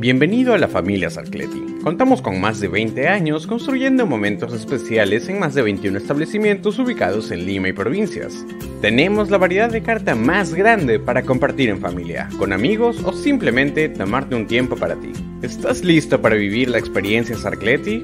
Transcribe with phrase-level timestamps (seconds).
[0.00, 1.62] Bienvenido a la familia Sarcleti.
[1.84, 7.30] Contamos con más de 20 años construyendo momentos especiales en más de 21 establecimientos ubicados
[7.30, 8.46] en Lima y provincias.
[8.80, 13.90] Tenemos la variedad de carta más grande para compartir en familia, con amigos o simplemente
[13.90, 15.12] tomarte un tiempo para ti.
[15.42, 18.02] ¿Estás listo para vivir la experiencia Sarcleti?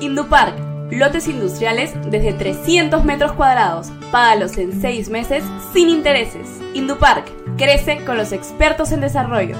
[0.00, 0.54] Indupark,
[0.90, 3.88] lotes industriales desde 300 metros cuadrados.
[4.12, 6.60] Págalos en 6 meses sin intereses.
[6.74, 9.56] Indupark Crece con los expertos en desarrollo.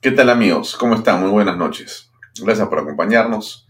[0.00, 0.76] ¿Qué tal amigos?
[0.76, 1.20] ¿Cómo están?
[1.20, 2.10] Muy buenas noches.
[2.42, 3.66] Gracias por acompañarnos.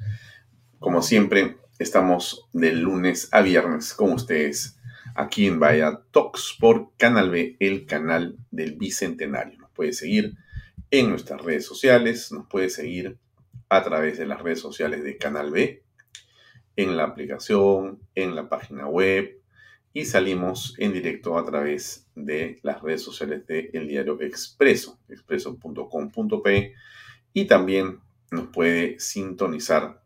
[0.78, 4.78] Como siempre, estamos de lunes a viernes con ustedes
[5.14, 9.58] aquí en Vaya Talks por Canal B, el canal del Bicentenario.
[9.58, 10.34] Nos puede seguir
[10.90, 13.18] en nuestras redes sociales, nos puede seguir
[13.70, 15.82] a través de las redes sociales de Canal B,
[16.76, 19.40] en la aplicación, en la página web,
[19.92, 26.74] y salimos en directo a través de las redes sociales del el diario Expreso, expreso.com.p
[27.32, 30.00] y también nos puede sintonizar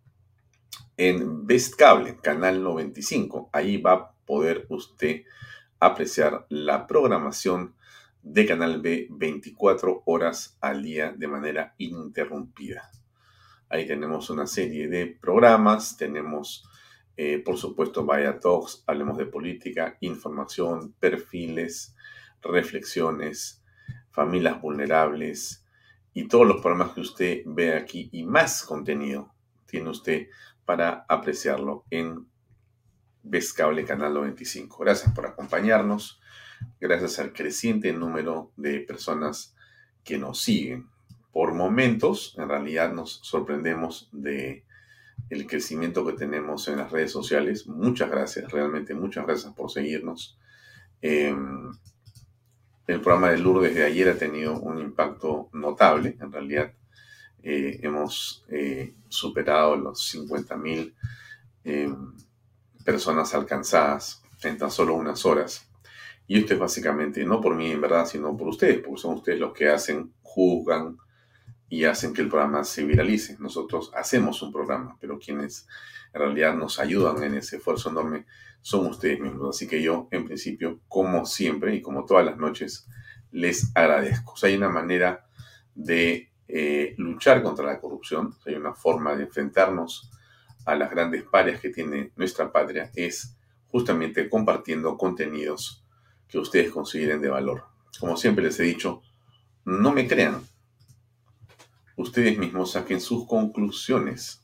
[0.97, 3.51] en Best Cable, canal 95.
[3.53, 5.23] Ahí va a poder usted
[5.81, 7.75] apreciar la programación
[8.23, 12.91] de Canal B 24 horas al día de manera ininterrumpida.
[13.75, 16.65] Ahí tenemos una serie de programas, tenemos
[17.17, 21.97] eh, por supuesto, vaya talks, hablemos de política, información, perfiles,
[22.41, 23.65] reflexiones,
[24.13, 25.67] familias vulnerables
[26.13, 29.35] y todos los programas que usted ve aquí y más contenido
[29.67, 30.29] tiene usted
[30.65, 32.29] para apreciarlo en
[33.25, 34.85] Vescable Canal 95.
[34.85, 36.21] Gracias por acompañarnos,
[36.81, 39.57] gracias al creciente número de personas
[40.05, 40.94] que nos siguen.
[41.35, 44.63] Por momentos, en realidad nos sorprendemos de
[45.31, 47.67] el crecimiento que tenemos en las redes sociales.
[47.67, 50.39] Muchas gracias, realmente muchas gracias por seguirnos.
[51.03, 51.73] Em,
[52.87, 56.17] el programa de Lourdes de ayer ha tenido un impacto notable.
[56.21, 56.73] En realidad,
[57.43, 60.95] eh, hemos eh, superado los 50.000
[61.65, 62.13] em,
[62.85, 65.69] personas alcanzadas en tan solo unas horas.
[66.29, 69.41] Y esto es básicamente, no por mí en verdad, sino por ustedes, porque son ustedes
[69.41, 70.97] los que hacen, juzgan,
[71.69, 73.37] y hacen que el programa se viralice.
[73.39, 75.67] Nosotros hacemos un programa, pero quienes
[76.13, 78.27] en realidad nos ayudan en ese esfuerzo enorme
[78.61, 79.57] son ustedes mismos.
[79.57, 82.89] Así que yo, en principio, como siempre y como todas las noches,
[83.31, 84.35] les agradezco.
[84.43, 85.27] hay una manera
[85.75, 90.11] de eh, luchar contra la corrupción, hay una forma de enfrentarnos
[90.65, 93.37] a las grandes parias que tiene nuestra patria, es
[93.67, 95.85] justamente compartiendo contenidos
[96.29, 97.65] que ustedes consideren de valor.
[97.99, 99.03] Como siempre les he dicho,
[99.65, 100.43] no me crean,
[101.97, 104.43] ustedes mismos saquen sus conclusiones.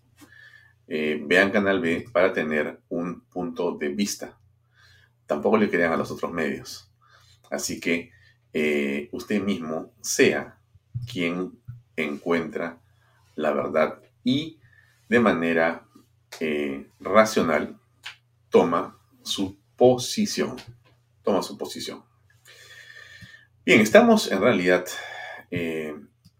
[0.87, 4.39] Eh, vean Canal B para tener un punto de vista.
[5.27, 6.91] Tampoco le crean a los otros medios.
[7.51, 8.11] Así que
[8.53, 10.59] eh, usted mismo sea
[11.11, 11.53] quien
[11.97, 12.81] encuentra
[13.37, 14.59] la verdad y
[15.09, 15.87] de manera
[16.41, 17.79] eh, racional
[18.49, 20.57] toma su posición.
[21.23, 22.03] Toma su posición.
[23.65, 24.87] Bien, estamos en realidad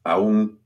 [0.03, 0.60] aún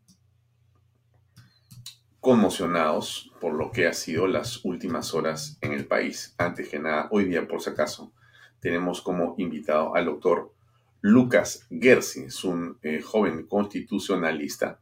[2.25, 6.35] conmocionados por lo que ha sido las últimas horas en el país.
[6.39, 8.15] Antes que nada, hoy día, por si acaso,
[8.61, 10.55] tenemos como invitado al doctor
[11.03, 14.81] Lucas Gersi, es un eh, joven constitucionalista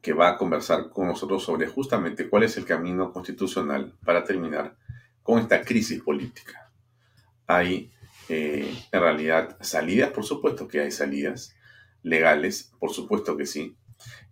[0.00, 4.76] que va a conversar con nosotros sobre justamente cuál es el camino constitucional para terminar
[5.22, 6.70] con esta crisis política.
[7.46, 7.92] Hay
[8.30, 11.54] eh, en realidad salidas, por supuesto que hay salidas
[12.02, 13.76] legales, por supuesto que sí,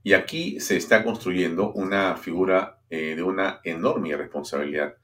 [0.03, 4.95] y aquí se está construyendo una figura eh, de una enorme responsabilidad.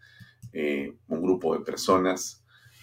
[0.53, 2.41] Eh, un grupo de personas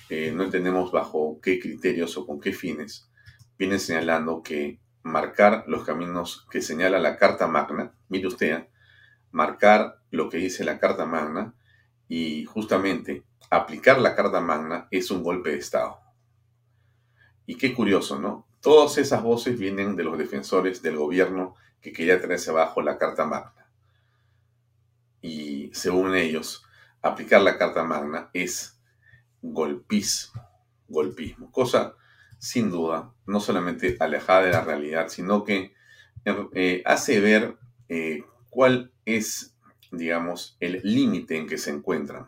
[0.09, 3.09] eh, no entendemos bajo qué criterios o con qué fines,
[3.57, 8.67] viene señalando que marcar los caminos que señala la Carta Magna, mire usted,
[9.31, 11.53] marcar lo que dice la Carta Magna
[12.07, 15.99] y justamente aplicar la Carta Magna es un golpe de Estado.
[17.45, 18.47] Y qué curioso, ¿no?
[18.61, 23.25] Todas esas voces vienen de los defensores del gobierno que quería tenerse bajo la Carta
[23.25, 23.67] Magna.
[25.21, 26.63] Y según ellos,
[27.01, 28.79] aplicar la Carta Magna es
[29.41, 30.41] golpismo,
[30.87, 31.95] golpismo, cosa
[32.39, 35.73] sin duda no solamente alejada de la realidad, sino que
[36.25, 37.57] eh, hace ver
[37.89, 39.55] eh, cuál es,
[39.91, 42.27] digamos, el límite en que se encuentran,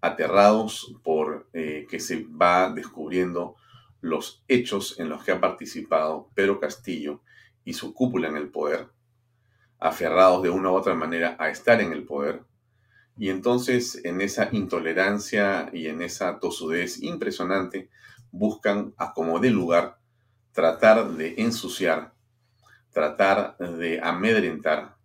[0.00, 3.56] aterrados por eh, que se va descubriendo
[4.00, 7.22] los hechos en los que ha participado Pedro Castillo
[7.66, 8.88] y su cúpula en el poder,
[9.78, 12.44] aferrados de una u otra manera a estar en el poder,
[13.18, 17.90] y entonces en esa intolerancia y en esa tosudez impresionante
[18.30, 19.98] buscan, a como de lugar,
[20.52, 22.14] tratar de ensuciar,
[22.90, 24.96] tratar de amedrentar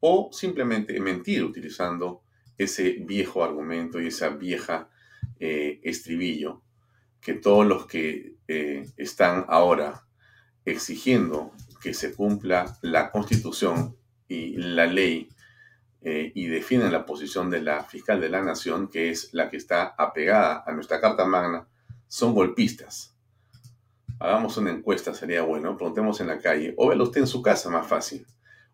[0.00, 2.22] o simplemente mentir utilizando
[2.56, 4.88] ese viejo argumento y esa vieja
[5.40, 6.62] eh, estribillo
[7.20, 10.06] que todos los que eh, están ahora
[10.64, 11.52] exigiendo
[11.84, 13.94] que se cumpla la constitución
[14.26, 15.28] y la ley
[16.00, 19.58] eh, y defienden la posición de la fiscal de la nación, que es la que
[19.58, 21.68] está apegada a nuestra Carta Magna,
[22.08, 23.14] son golpistas.
[24.18, 27.68] Hagamos una encuesta, sería bueno, preguntemos en la calle, o velo usted en su casa,
[27.68, 28.26] más fácil.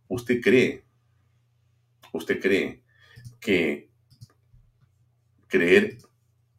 [0.07, 0.85] ¿Usted cree,
[2.13, 2.81] usted cree
[3.41, 3.91] que
[5.49, 5.99] creer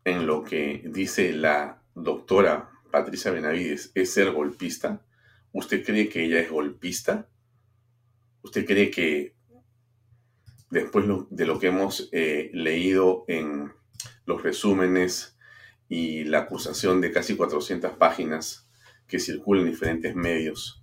[0.04, 5.02] en lo que dice la doctora Patricia Benavides es ser golpista?
[5.54, 7.28] ¿Usted cree que ella es golpista?
[8.42, 9.36] ¿Usted cree que
[10.70, 13.72] después de lo que hemos eh, leído en
[14.26, 15.38] los resúmenes
[15.90, 18.70] y la acusación de casi 400 páginas
[19.06, 20.82] que circulan en diferentes medios,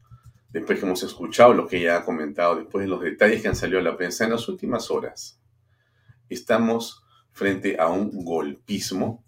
[0.51, 3.57] después que hemos escuchado lo que ella ha comentado, después de los detalles que han
[3.57, 5.41] salido a la prensa en las últimas horas,
[6.29, 9.25] estamos frente a un golpismo,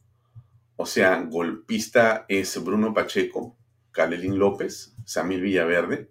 [0.77, 3.57] o sea, golpista es Bruno Pacheco,
[3.93, 6.11] Calelín López, Samir Villaverde,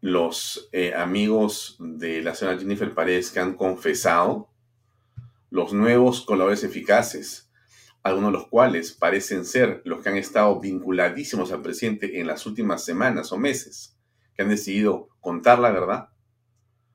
[0.00, 4.50] los eh, amigos de la señora Jennifer Paredes que han confesado,
[5.50, 7.50] los nuevos colaboradores eficaces,
[8.02, 12.46] algunos de los cuales parecen ser los que han estado vinculadísimos al presidente en las
[12.46, 13.98] últimas semanas o meses,
[14.34, 16.10] que han decidido contar la verdad.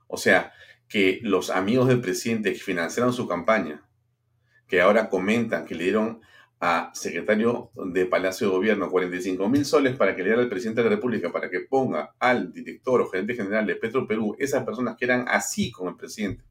[0.08, 0.54] O sea,
[0.88, 3.86] que los amigos del presidente que financiaron su campaña,
[4.68, 6.22] que ahora comentan que le dieron
[6.63, 10.84] a secretario de Palacio de Gobierno 45 mil soles para que le diera al presidente
[10.84, 14.63] de la República para que ponga al director o gerente general de Petro Perú, esas
[14.63, 16.44] personas que eran así con el presidente,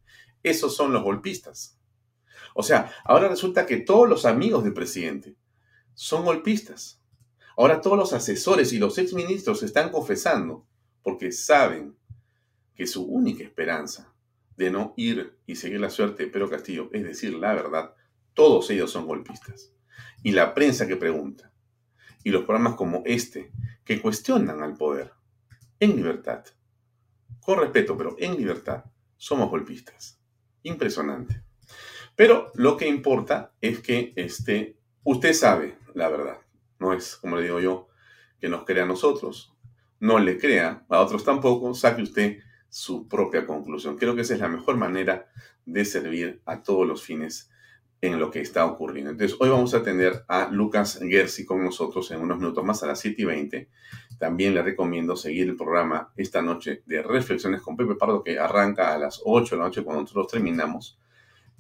[0.43, 1.79] esos son los golpistas.
[2.55, 5.37] O sea, ahora resulta que todos los amigos del presidente
[5.95, 7.01] son golpistas.
[7.57, 10.67] Ahora todos los asesores y los exministros están confesando
[11.05, 11.95] porque saben
[12.75, 14.13] que su única esperanza
[14.57, 17.95] de no ir y seguir la suerte de Pedro Castillo, es decir, la verdad,
[18.35, 19.73] todos ellos son golpistas
[20.23, 21.53] y la prensa que pregunta,
[22.23, 23.51] y los programas como este
[23.85, 25.13] que cuestionan al poder
[25.79, 26.45] en libertad,
[27.41, 28.85] con respeto, pero en libertad,
[29.17, 30.21] somos golpistas.
[30.63, 31.43] Impresionante.
[32.15, 36.39] Pero lo que importa es que este, usted sabe la verdad.
[36.79, 37.89] No es, como le digo yo,
[38.39, 39.55] que nos crea a nosotros.
[39.99, 41.75] No le crea a otros tampoco.
[41.75, 42.39] Saque usted
[42.69, 43.97] su propia conclusión.
[43.97, 45.31] Creo que esa es la mejor manera
[45.67, 47.50] de servir a todos los fines
[48.03, 49.11] en lo que está ocurriendo.
[49.11, 52.87] Entonces, hoy vamos a tener a Lucas Gersi con nosotros en unos minutos más a
[52.87, 53.69] las 7 y 20.
[54.19, 58.95] También le recomiendo seguir el programa esta noche de Reflexiones con Pepe Pardo, que arranca
[58.95, 60.99] a las 8 de la noche cuando nosotros terminamos.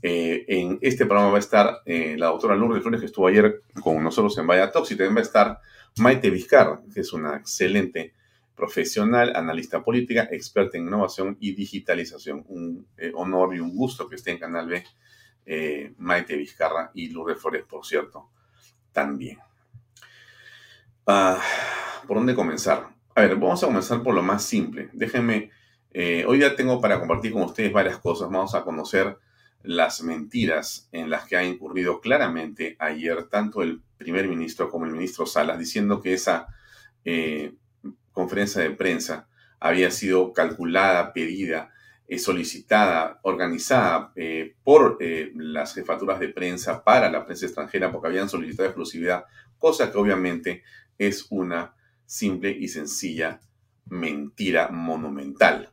[0.02, 3.62] Eh, en este programa va a estar eh, la doctora Lourdes Flores, que estuvo ayer
[3.82, 5.58] con nosotros en Vaya y también va a estar
[5.98, 8.14] Maite Vizcarra, que es una excelente
[8.54, 12.44] profesional, analista política, experta en innovación y digitalización.
[12.48, 14.82] Un eh, honor y un gusto que esté en Canal B
[15.52, 18.30] eh, Maite Vizcarra y Lourdes Flores, por cierto,
[18.92, 19.36] también.
[21.04, 21.42] Ah,
[22.06, 22.90] ¿Por dónde comenzar?
[23.16, 24.90] A ver, vamos a comenzar por lo más simple.
[24.92, 25.50] Déjenme,
[25.92, 28.30] eh, hoy ya tengo para compartir con ustedes varias cosas.
[28.30, 29.18] Vamos a conocer
[29.64, 34.92] las mentiras en las que ha incurrido claramente ayer tanto el primer ministro como el
[34.92, 36.46] ministro Salas, diciendo que esa
[37.04, 37.54] eh,
[38.12, 39.26] conferencia de prensa
[39.58, 41.72] había sido calculada, pedida,
[42.12, 48.08] eh, solicitada, organizada eh, por eh, las jefaturas de prensa para la prensa extranjera porque
[48.08, 49.26] habían solicitado exclusividad,
[49.58, 50.64] cosa que obviamente
[50.98, 51.72] es una
[52.04, 53.40] simple y sencilla
[53.86, 55.70] mentira monumental.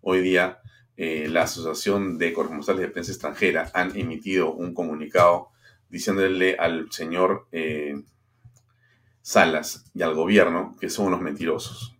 [0.00, 0.60] Hoy día
[0.96, 5.48] la Asociación de Corresponsales de Prensa Extranjera han emitido un comunicado
[5.88, 8.00] diciéndole al señor eh,
[9.22, 11.96] Salas y al gobierno que son unos mentirosos,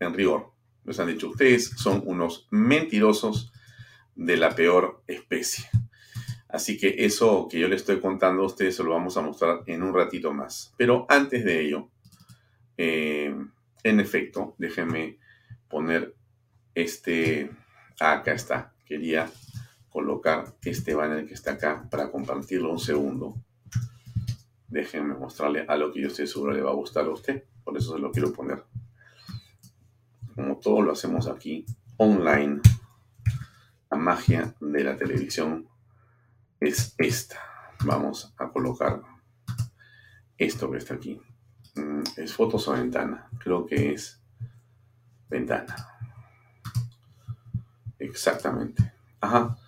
[0.00, 0.57] en rigor.
[0.88, 3.52] Les han dicho, ustedes son unos mentirosos
[4.14, 5.66] de la peor especie.
[6.48, 9.64] Así que eso que yo les estoy contando a ustedes se lo vamos a mostrar
[9.66, 10.72] en un ratito más.
[10.78, 11.90] Pero antes de ello,
[12.78, 13.36] eh,
[13.82, 15.18] en efecto, déjenme
[15.68, 16.14] poner
[16.74, 17.50] este...
[18.00, 18.72] acá está.
[18.86, 19.30] Quería
[19.90, 23.36] colocar este banner que está acá para compartirlo un segundo.
[24.68, 27.44] Déjenme mostrarle a lo que yo estoy seguro le va a gustar a usted.
[27.62, 28.64] Por eso se lo quiero poner.
[30.38, 31.66] Como todo lo hacemos aquí,
[31.96, 32.60] online.
[33.90, 35.68] La magia de la televisión
[36.60, 37.40] es esta.
[37.84, 39.02] Vamos a colocar
[40.36, 41.20] esto que está aquí.
[41.74, 43.28] Mm, ¿Es fotos o ventana?
[43.40, 44.22] Creo que es
[45.28, 45.74] ventana.
[47.98, 48.92] Exactamente.
[49.20, 49.58] Ajá.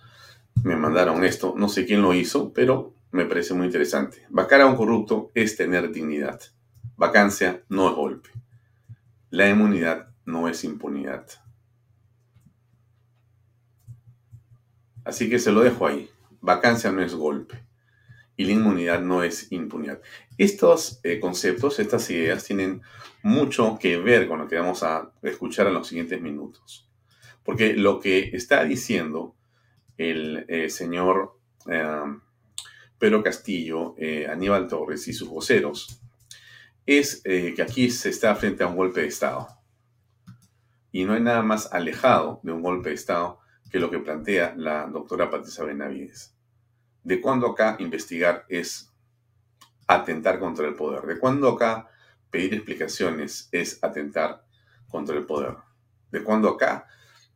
[0.63, 1.53] Me mandaron esto.
[1.57, 4.25] No sé quién lo hizo, pero me parece muy interesante.
[4.29, 6.39] Vacar a un corrupto es tener dignidad.
[6.95, 8.29] Vacancia no es golpe.
[9.31, 11.27] La inmunidad no es impunidad.
[15.03, 16.09] Así que se lo dejo ahí.
[16.41, 17.63] Vacancia no es golpe
[18.41, 20.01] y la inmunidad no es impunidad.
[20.37, 22.81] Estos eh, conceptos, estas ideas tienen
[23.23, 26.89] mucho que ver con lo que vamos a escuchar en los siguientes minutos.
[27.43, 29.35] Porque lo que está diciendo
[29.97, 32.03] el eh, señor eh,
[32.97, 33.95] Pedro Castillo,
[34.29, 35.99] Aníbal Torres y sus voceros
[36.85, 39.47] es que aquí se está frente a un golpe de Estado.
[40.91, 44.53] Y no hay nada más alejado de un golpe de Estado que lo que plantea
[44.57, 46.35] la doctora Patricia Benavides.
[47.03, 48.91] ¿De cuándo acá investigar es
[49.87, 51.03] atentar contra el poder?
[51.03, 51.89] ¿De cuándo acá
[52.29, 54.45] pedir explicaciones es atentar
[54.89, 55.55] contra el poder?
[56.11, 56.87] ¿De cuándo acá,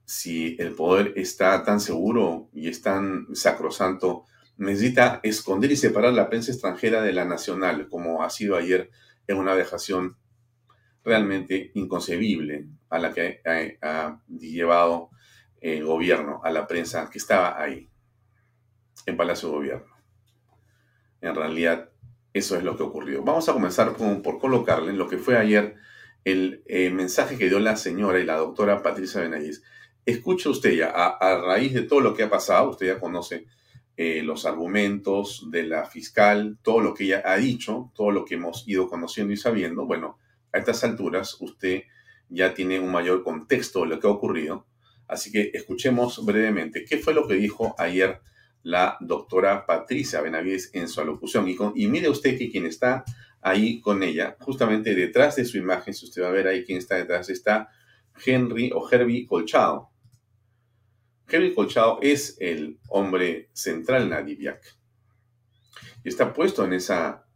[0.03, 4.25] si el poder está tan seguro y es tan sacrosanto,
[4.57, 8.91] necesita esconder y separar la prensa extranjera de la nacional, como ha sido ayer
[9.27, 10.17] en una dejación
[11.05, 15.12] realmente inconcebible a la que ha llevado
[15.62, 17.88] el gobierno, a la prensa que estaba ahí,
[19.05, 19.95] en Palacio de Gobierno.
[21.21, 21.89] En realidad,
[22.33, 23.24] eso es lo que ocurrió.
[23.24, 25.75] Vamos a comenzar por colocarle lo que fue ayer
[26.25, 29.63] el eh, mensaje que dio la señora y la doctora Patricia Benavides.
[30.05, 33.45] Escuche usted ya, a, raíz de todo lo que ha pasado, usted ya conoce
[33.95, 38.35] eh, los argumentos de la fiscal, todo lo que ella ha dicho, todo lo que
[38.35, 39.85] hemos ido conociendo y sabiendo.
[39.85, 40.19] Bueno,
[40.55, 41.83] a estas alturas usted
[42.29, 44.65] ya tiene un mayor contexto de lo que ha ocurrido
[45.07, 48.21] Así que escuchemos brevemente qué fue lo que dijo ayer
[48.63, 51.47] la doctora Patricia Benavides en su alocución.
[51.47, 53.05] Y, mire usted que quien está
[53.41, 56.79] ahí con ella, justamente detrás de su imagen, si usted va a ver ahí quién
[56.79, 57.69] está detrás, está
[58.25, 59.91] Henry o Herbie Colchado.
[61.27, 64.63] Herbie Colchado es el hombre central en la DIVIAC.
[66.03, 67.27] Y está puesto en esa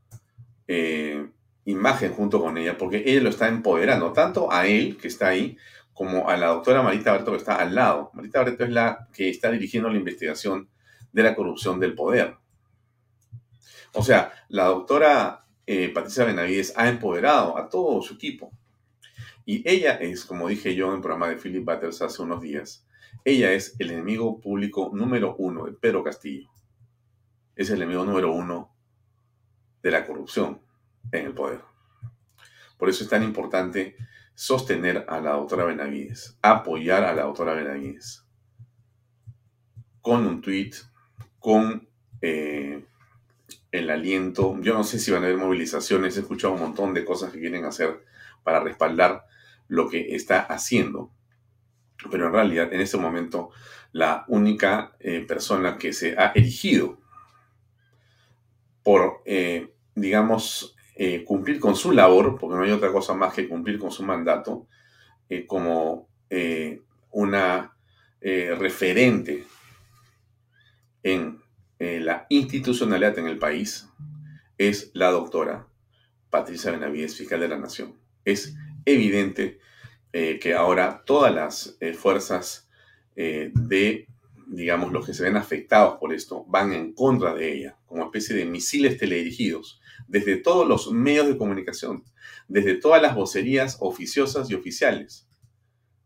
[0.67, 1.29] eh,
[1.69, 5.57] imagen junto con ella porque ella lo está empoderando, tanto a él, que está ahí,
[5.93, 8.11] como a la doctora Marita Barreto que está al lado.
[8.13, 10.69] Marita Barreto es la que está dirigiendo la investigación
[11.11, 12.37] de la corrupción del poder.
[13.93, 18.51] O sea, la doctora eh, Patricia Benavides ha empoderado a todo su equipo.
[19.45, 22.85] Y ella es, como dije yo en el programa de Philip Butters hace unos días,
[23.25, 26.49] ella es el enemigo público número uno de Pedro Castillo.
[27.55, 28.73] Es el enemigo número uno
[29.81, 30.61] de la corrupción
[31.11, 31.61] en el poder.
[32.77, 33.95] Por eso es tan importante
[34.33, 38.25] sostener a la doctora Benavides, apoyar a la doctora Benavides
[40.01, 40.71] con un tweet,
[41.39, 41.87] con
[42.21, 42.85] eh,
[43.71, 44.57] el aliento.
[44.61, 47.39] Yo no sé si van a haber movilizaciones, he escuchado un montón de cosas que
[47.39, 48.03] quieren hacer
[48.43, 49.25] para respaldar
[49.67, 51.11] lo que está haciendo.
[52.09, 53.51] Pero en realidad, en este momento,
[53.91, 56.97] la única eh, persona que se ha erigido
[58.83, 63.47] por, eh, digamos, eh, cumplir con su labor, porque no hay otra cosa más que
[63.47, 64.67] cumplir con su mandato,
[65.29, 67.73] eh, como eh, una
[68.19, 69.45] referente
[71.03, 71.39] en
[71.79, 73.87] la institucionalidad en el país,
[74.57, 75.69] es la doctora
[76.29, 77.95] Patricia Benavides, fiscal de la Nación.
[78.25, 78.53] Es
[78.83, 79.59] evidente
[80.11, 82.69] que ahora todas las fuerzas
[83.15, 84.05] de,
[84.47, 88.35] digamos, los que se ven afectados por esto, van en contra de ella, como especie
[88.35, 92.03] de misiles teledirigidos desde todos los medios de comunicación,
[92.47, 95.27] desde todas las vocerías oficiosas y oficiales,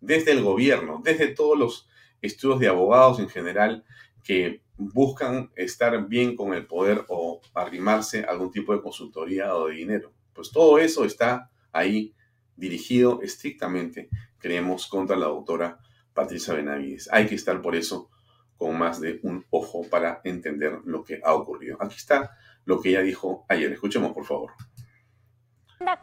[0.02, 1.88] desde el gobierno, desde todos los
[2.22, 3.84] estudios de abogados en general
[4.24, 9.68] que buscan estar bien con el poder o arrimarse a algún tipo de consultoría o
[9.68, 10.14] de dinero.
[10.34, 12.16] Pues todo eso está ahí
[12.56, 15.80] dirigido estrictamente, creemos, contra la doctora
[16.14, 17.10] Patricia Benavides.
[17.12, 18.10] Hay que estar por eso
[18.58, 21.78] con más de un ojo para entender lo que ha ocurrido.
[21.82, 22.32] Aquí está
[22.66, 23.72] lo que ella dijo ayer.
[23.72, 24.54] Escuchemos, por favor.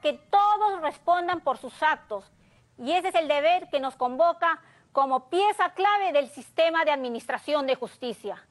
[0.03, 2.31] Que todos respondan por sus actos
[2.79, 4.61] y ese es el deber que nos convoca
[4.93, 8.47] como pieza clave del sistema de administración de justicia.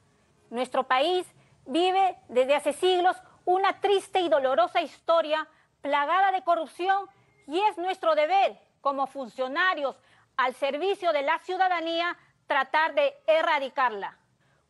[0.50, 1.26] Nuestro país
[1.66, 5.46] vive desde hace siglos una triste y dolorosa historia
[5.82, 7.06] plagada de corrupción
[7.46, 9.96] y es nuestro deber como funcionarios
[10.36, 14.16] al servicio de la ciudadanía tratar de erradicarla.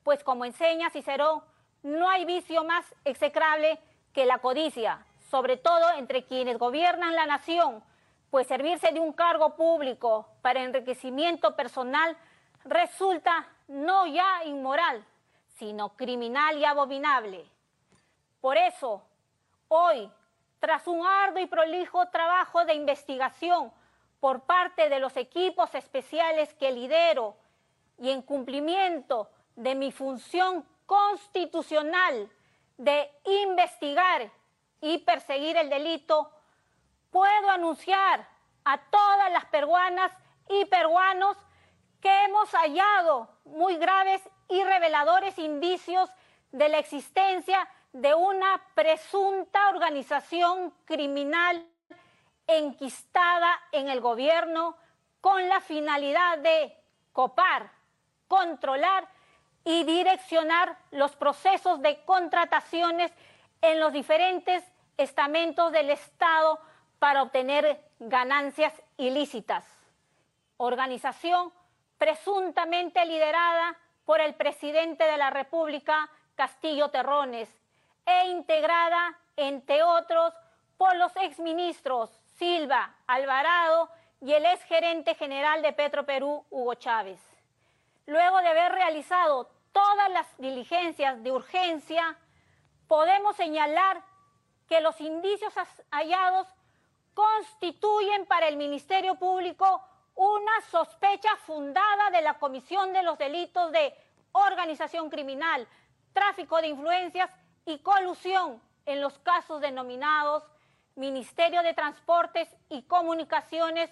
[0.03, 1.43] Pues como enseña Cicerón,
[1.83, 3.79] no hay vicio más execrable
[4.13, 7.83] que la codicia, sobre todo entre quienes gobiernan la nación,
[8.31, 12.17] pues servirse de un cargo público para enriquecimiento personal
[12.65, 15.05] resulta no ya inmoral,
[15.57, 17.45] sino criminal y abominable.
[18.41, 19.03] Por eso,
[19.69, 20.11] hoy,
[20.59, 23.73] tras un arduo y prolijo trabajo de investigación
[24.21, 27.37] por parte de los equipos especiales que lidero
[27.99, 32.29] y en cumplimiento de mi función constitucional
[32.77, 33.09] de
[33.45, 34.29] investigar
[34.81, 36.33] y perseguir el delito,
[37.13, 38.27] puedo anunciar
[38.65, 40.11] a todas las peruanas
[40.49, 41.37] y peruanos
[42.01, 46.11] que hemos hallado muy graves y reveladores indicios
[46.51, 51.65] de la existencia de una presunta organización criminal
[52.49, 54.77] enquistada en el gobierno
[55.21, 56.77] con la finalidad de
[57.13, 57.71] copar,
[58.27, 59.09] controlar
[59.65, 63.13] y direccionar los procesos de contrataciones
[63.63, 64.65] en los diferentes
[64.97, 66.61] estamentos del Estado
[66.99, 69.65] para obtener ganancias ilícitas.
[70.57, 71.53] Organización
[71.99, 77.49] presuntamente liderada por el presidente de la República, Castillo Terrones,
[78.07, 80.35] e integrada, entre otros,
[80.77, 83.91] por los exministros Silva, Alvarado
[84.23, 87.30] y el exgerente general de Petro Perú, Hugo Chávez.
[88.07, 92.19] Luego de haber realizado todas las diligencias de urgencia,
[92.89, 94.03] podemos señalar
[94.69, 95.53] que los indicios
[95.91, 96.47] hallados
[97.15, 99.83] constituyen para el Ministerio Público
[100.15, 103.95] una sospecha fundada de la comisión de los delitos de
[104.33, 105.67] organización criminal,
[106.13, 107.31] tráfico de influencias
[107.65, 110.43] y colusión en los casos denominados
[110.97, 113.91] Ministerio de Transportes y Comunicaciones,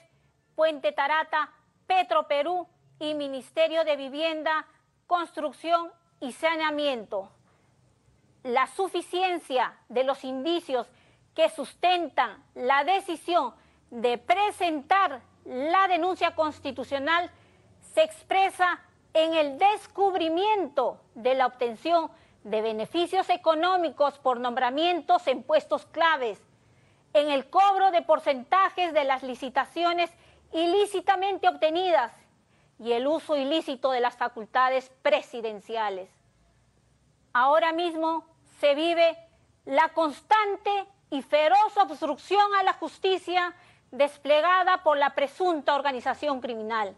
[0.54, 1.50] Puente Tarata,
[1.86, 2.68] Petro Perú
[3.00, 4.66] y Ministerio de Vivienda,
[5.06, 7.30] Construcción y Saneamiento.
[8.42, 10.86] La suficiencia de los indicios
[11.34, 13.54] que sustentan la decisión
[13.90, 17.30] de presentar la denuncia constitucional
[17.94, 18.80] se expresa
[19.14, 22.10] en el descubrimiento de la obtención
[22.44, 26.40] de beneficios económicos por nombramientos en puestos claves,
[27.12, 30.10] en el cobro de porcentajes de las licitaciones
[30.52, 32.12] ilícitamente obtenidas
[32.78, 36.10] y el uso ilícito de las facultades presidenciales.
[37.32, 38.24] Ahora mismo
[38.60, 39.16] se vive
[39.64, 43.54] la constante y feroz obstrucción a la justicia
[43.90, 46.94] desplegada por la presunta organización criminal,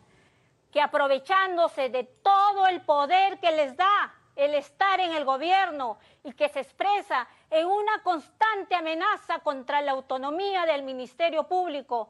[0.72, 6.32] que aprovechándose de todo el poder que les da el estar en el gobierno y
[6.32, 12.08] que se expresa en una constante amenaza contra la autonomía del Ministerio Público,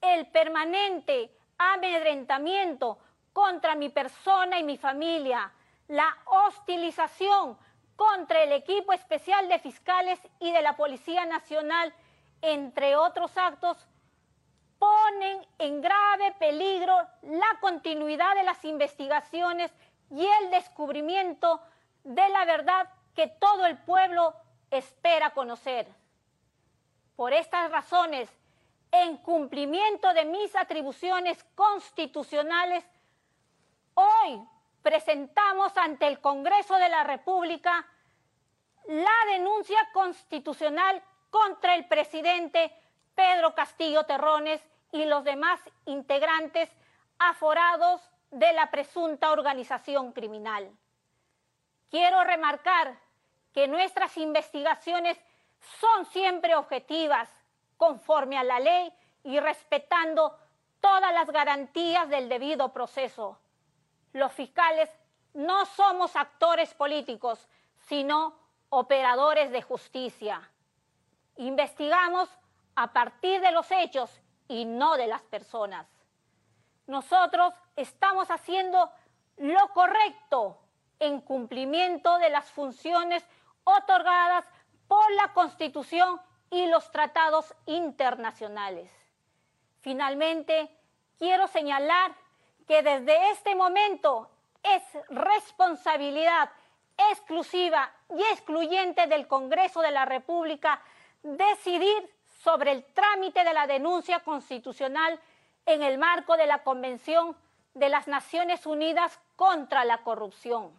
[0.00, 2.98] el permanente amedrentamiento
[3.32, 5.52] contra mi persona y mi familia,
[5.88, 7.56] la hostilización
[7.96, 11.92] contra el equipo especial de fiscales y de la Policía Nacional,
[12.42, 13.88] entre otros actos,
[14.78, 19.72] ponen en grave peligro la continuidad de las investigaciones
[20.10, 21.60] y el descubrimiento
[22.04, 24.34] de la verdad que todo el pueblo
[24.70, 25.88] espera conocer.
[27.16, 28.30] Por estas razones,
[28.92, 32.84] en cumplimiento de mis atribuciones constitucionales,
[33.98, 34.40] hoy
[34.82, 37.86] presentamos ante el Congreso de la República
[38.86, 42.72] la denuncia constitucional contra el presidente
[43.14, 46.70] Pedro Castillo Terrones y los demás integrantes
[47.18, 50.70] aforados de la presunta organización criminal.
[51.90, 52.98] Quiero remarcar
[53.52, 55.18] que nuestras investigaciones
[55.80, 57.28] son siempre objetivas,
[57.76, 58.92] conforme a la ley
[59.24, 60.38] y respetando
[60.80, 63.38] todas las garantías del debido proceso
[64.12, 64.90] los fiscales
[65.34, 68.34] no somos actores políticos, sino
[68.70, 70.50] operadores de justicia.
[71.36, 72.28] Investigamos
[72.74, 75.86] a partir de los hechos y no de las personas.
[76.86, 78.90] Nosotros estamos haciendo
[79.36, 80.58] lo correcto
[80.98, 83.24] en cumplimiento de las funciones
[83.64, 84.44] otorgadas
[84.88, 88.90] por la Constitución y los tratados internacionales.
[89.80, 90.70] Finalmente,
[91.18, 92.14] quiero señalar
[92.68, 94.30] que desde este momento
[94.62, 96.50] es responsabilidad
[97.10, 100.80] exclusiva y excluyente del Congreso de la República
[101.22, 105.18] decidir sobre el trámite de la denuncia constitucional
[105.64, 107.34] en el marco de la Convención
[107.72, 110.70] de las Naciones Unidas contra la Corrupción.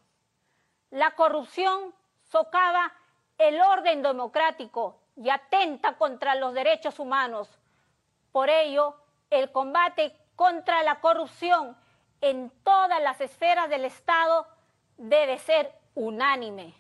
[0.91, 2.93] La corrupción socava
[3.38, 7.49] el orden democrático y atenta contra los derechos humanos.
[8.32, 8.95] Por ello,
[9.30, 11.75] el combate contra la corrupción
[12.21, 14.47] en todas las esferas del Estado
[14.95, 16.73] debe ser unánime,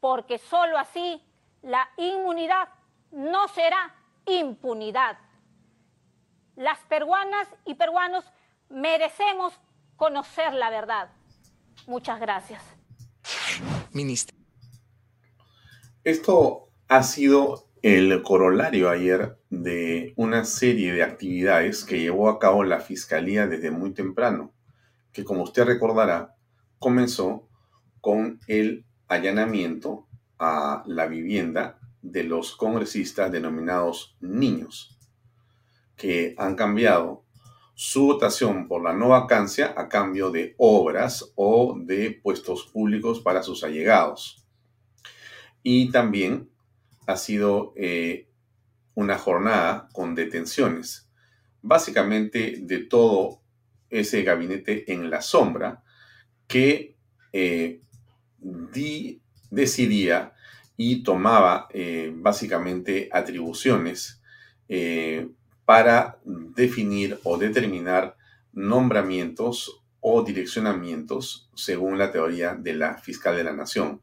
[0.00, 1.22] porque sólo así
[1.60, 2.70] la inmunidad
[3.10, 5.18] no será impunidad.
[6.54, 8.24] Las peruanas y peruanos
[8.70, 9.52] merecemos
[9.96, 11.10] conocer la verdad.
[11.86, 12.62] Muchas gracias.
[13.92, 14.34] Ministro.
[16.02, 22.64] Esto ha sido el corolario ayer de una serie de actividades que llevó a cabo
[22.64, 24.52] la Fiscalía desde muy temprano,
[25.12, 26.34] que como usted recordará,
[26.80, 27.48] comenzó
[28.00, 34.98] con el allanamiento a la vivienda de los congresistas denominados niños,
[35.94, 37.22] que han cambiado
[37.76, 43.44] su votación por la no vacancia a cambio de obras o de puestos públicos para
[43.44, 44.44] sus allegados.
[45.62, 46.50] Y también
[47.06, 48.28] ha sido eh,
[48.94, 51.08] una jornada con detenciones,
[51.62, 53.40] básicamente de todo
[53.90, 55.82] ese gabinete en la sombra
[56.46, 56.96] que
[57.32, 57.80] eh,
[59.50, 60.32] decidía
[60.76, 64.20] y tomaba eh, básicamente atribuciones
[65.64, 68.16] para definir o determinar
[68.52, 74.00] nombramientos o direccionamientos según la teoría de la fiscal de la nación.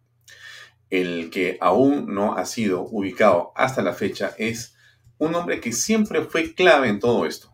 [0.94, 4.76] El que aún no ha sido ubicado hasta la fecha es
[5.18, 7.52] un hombre que siempre fue clave en todo esto,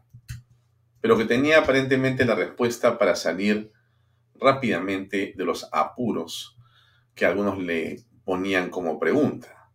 [0.99, 3.71] pero que tenía aparentemente la respuesta para salir
[4.35, 6.57] rápidamente de los apuros
[7.15, 9.71] que algunos le ponían como pregunta.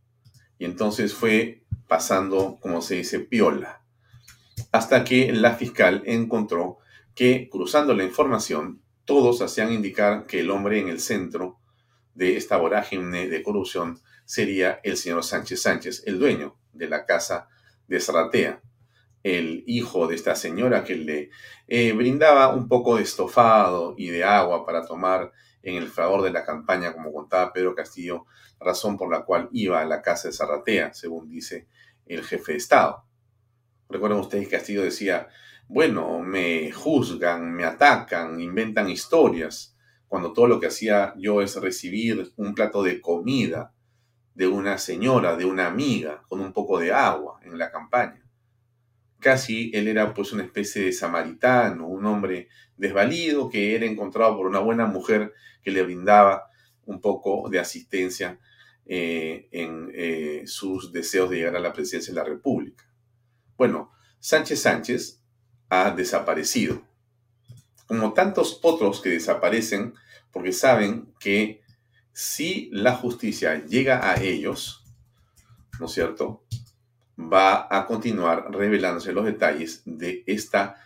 [0.58, 3.80] Y entonces fue pasando, como se dice, piola
[4.72, 6.80] hasta que la fiscal encontró
[7.14, 11.60] que, cruzando la información, todos hacían indicar que el hombre en el centro
[12.14, 17.48] de esta vorágine de corrupción sería el señor Sánchez Sánchez, el dueño de la casa
[17.86, 18.62] de Zaratea,
[19.22, 21.30] el hijo de esta señora que le
[21.66, 26.30] eh, brindaba un poco de estofado y de agua para tomar en el favor de
[26.30, 28.26] la campaña, como contaba Pedro Castillo,
[28.60, 31.66] razón por la cual iba a la casa de Zaratea, según dice
[32.06, 33.04] el jefe de Estado.
[33.88, 35.28] Recuerden ustedes que Castillo decía,
[35.68, 39.73] bueno, me juzgan, me atacan, inventan historias,
[40.14, 43.74] cuando todo lo que hacía yo es recibir un plato de comida
[44.32, 48.24] de una señora, de una amiga, con un poco de agua en la campaña.
[49.18, 52.46] Casi él era pues una especie de samaritano, un hombre
[52.76, 55.32] desvalido que era encontrado por una buena mujer
[55.64, 56.44] que le brindaba
[56.86, 58.38] un poco de asistencia
[58.86, 62.84] eh, en eh, sus deseos de llegar a la presidencia de la República.
[63.56, 65.24] Bueno, Sánchez Sánchez
[65.70, 66.82] ha desaparecido,
[67.88, 69.94] como tantos otros que desaparecen
[70.34, 71.62] porque saben que
[72.12, 74.84] si la justicia llega a ellos,
[75.78, 76.44] ¿no es cierto?
[77.16, 80.76] Va a continuar revelándose los detalles de esta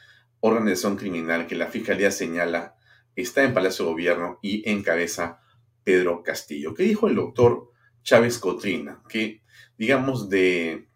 [0.40, 2.76] organización criminal que la Fiscalía señala
[3.16, 5.40] está en Palacio de Gobierno y encabeza
[5.82, 6.74] Pedro Castillo.
[6.74, 7.70] ¿Qué dijo el doctor
[8.02, 9.02] Chávez Cotrina?
[9.08, 9.42] Que,
[9.78, 10.88] digamos, de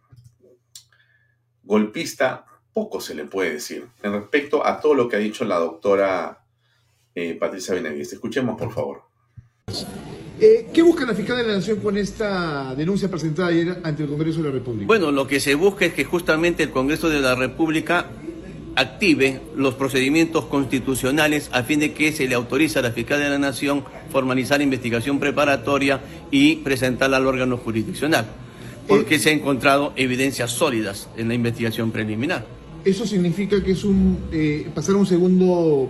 [1.63, 5.57] golpista, poco se le puede decir en respecto a todo lo que ha dicho la
[5.57, 6.42] doctora
[7.15, 8.13] eh, Patricia Benavides.
[8.13, 9.03] Escuchemos, por favor.
[10.41, 14.09] Eh, ¿Qué busca la fiscal de la Nación con esta denuncia presentada ayer ante el
[14.09, 14.87] Congreso de la República?
[14.87, 18.07] Bueno, lo que se busca es que justamente el Congreso de la República
[18.75, 23.29] active los procedimientos constitucionales a fin de que se le autorice a la fiscal de
[23.29, 28.27] la Nación formalizar investigación preparatoria y presentarla al órgano jurisdiccional
[28.87, 32.45] porque se han encontrado evidencias sólidas en la investigación preliminar.
[32.85, 35.89] Eso significa que es un eh, pasar a un segundo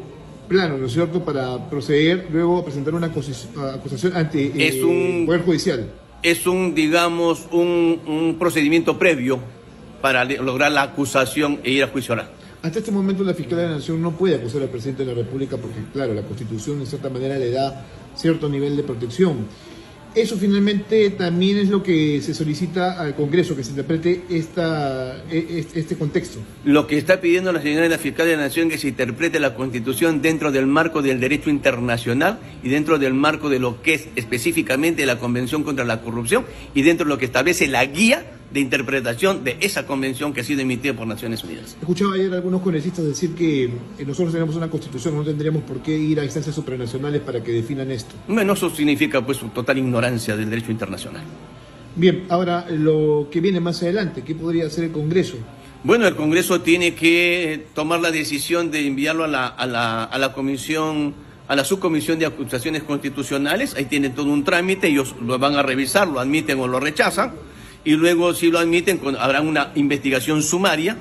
[0.53, 5.43] plano, ¿no es cierto?, para proceder luego a presentar una acusación ante eh, el Poder
[5.43, 5.91] Judicial.
[6.23, 9.41] Es un, digamos, un, procedimiento previo
[10.03, 12.29] para lograr la acusación e ir a juicio oral.
[12.63, 15.23] Hasta este momento la Fiscalía de la Nación no puede acusar al presidente de la
[15.23, 19.47] República porque, claro, la Constitución de cierta manera le da cierto nivel de protección.
[20.15, 25.65] Eso finalmente también es lo que se solicita al Congreso, que se interprete esta, e,
[25.75, 26.39] este contexto.
[26.65, 28.89] Lo que está pidiendo la señora de la Fiscal de la Nación es que se
[28.89, 33.81] interprete la Constitución dentro del marco del derecho internacional y dentro del marco de lo
[33.81, 36.45] que es específicamente la Convención contra la Corrupción
[36.75, 40.45] y dentro de lo que establece la guía de interpretación de esa convención que ha
[40.45, 41.77] sido emitida por Naciones Unidas.
[41.81, 43.71] Escuchaba ayer a algunos congresistas decir que eh,
[44.07, 47.91] nosotros tenemos una constitución, no tendríamos por qué ir a instancias supranacionales para que definan
[47.91, 48.15] esto.
[48.29, 51.23] Bueno, eso significa pues total ignorancia del derecho internacional.
[51.97, 55.37] Bien, ahora lo que viene más adelante, ¿qué podría hacer el Congreso?
[55.85, 60.19] Bueno, el Congreso tiene que tomar la decisión de enviarlo a la, a la, a
[60.19, 61.15] la comisión,
[61.49, 63.75] a la subcomisión de acusaciones constitucionales.
[63.75, 67.33] Ahí tiene todo un trámite, ellos lo van a revisar, lo admiten o lo rechazan.
[67.85, 70.97] Y luego, si lo admiten, habrá una investigación sumaria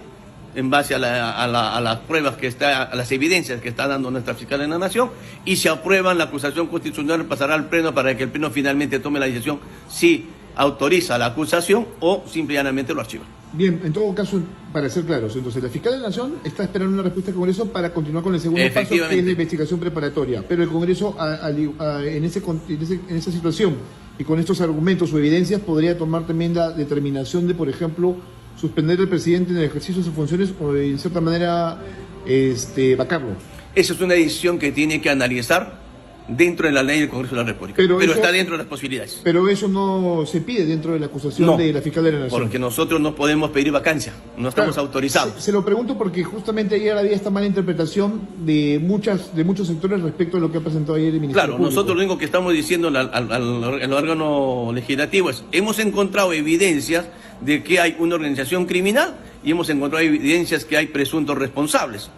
[0.55, 4.33] en base a, a, las pruebas que está, a las evidencias que está dando nuestra
[4.33, 5.09] fiscal en la Nación,
[5.45, 9.19] y si aprueban la acusación constitucional pasará al Pleno para que el Pleno finalmente tome
[9.19, 13.23] la decisión si autoriza la acusación o simplemente lo archiva.
[13.53, 14.41] Bien, en todo caso,
[14.71, 17.65] para ser claros, entonces la fiscal de la Nación está esperando una respuesta del Congreso
[17.67, 20.43] para continuar con el segundo paso, que es la investigación preparatoria.
[20.47, 23.75] Pero el Congreso, en, ese, en, esa situación
[24.19, 28.15] y con estos argumentos o evidencias, podría tomar también la determinación de, por ejemplo,
[28.59, 31.79] suspender al presidente en el ejercicio de sus funciones o, en cierta manera,
[32.25, 33.29] este, vacarlo.
[33.73, 35.80] Esa es una decisión que tiene que analizar
[36.27, 37.77] dentro de la ley del Congreso de la República.
[37.77, 39.19] Pero, está dentro de las posibilidades.
[39.23, 42.41] Pero eso no se pide dentro de la acusación de la fiscal de la Nación.
[42.41, 45.41] Porque nosotros no podemos pedir vacancia, no estamos autorizados.
[45.43, 50.01] Se, lo pregunto porque justamente ayer había esta mala interpretación de muchas de muchos sectores
[50.01, 52.53] respecto a lo que ha presentado ayer el Ministerio Claro, nosotros lo único que estamos
[52.53, 57.05] diciendo al, al órgano legislativo es, hemos encontrado evidencias
[57.41, 62.09] de que hay una organización criminal y hemos encontrado evidencias que hay presuntos responsables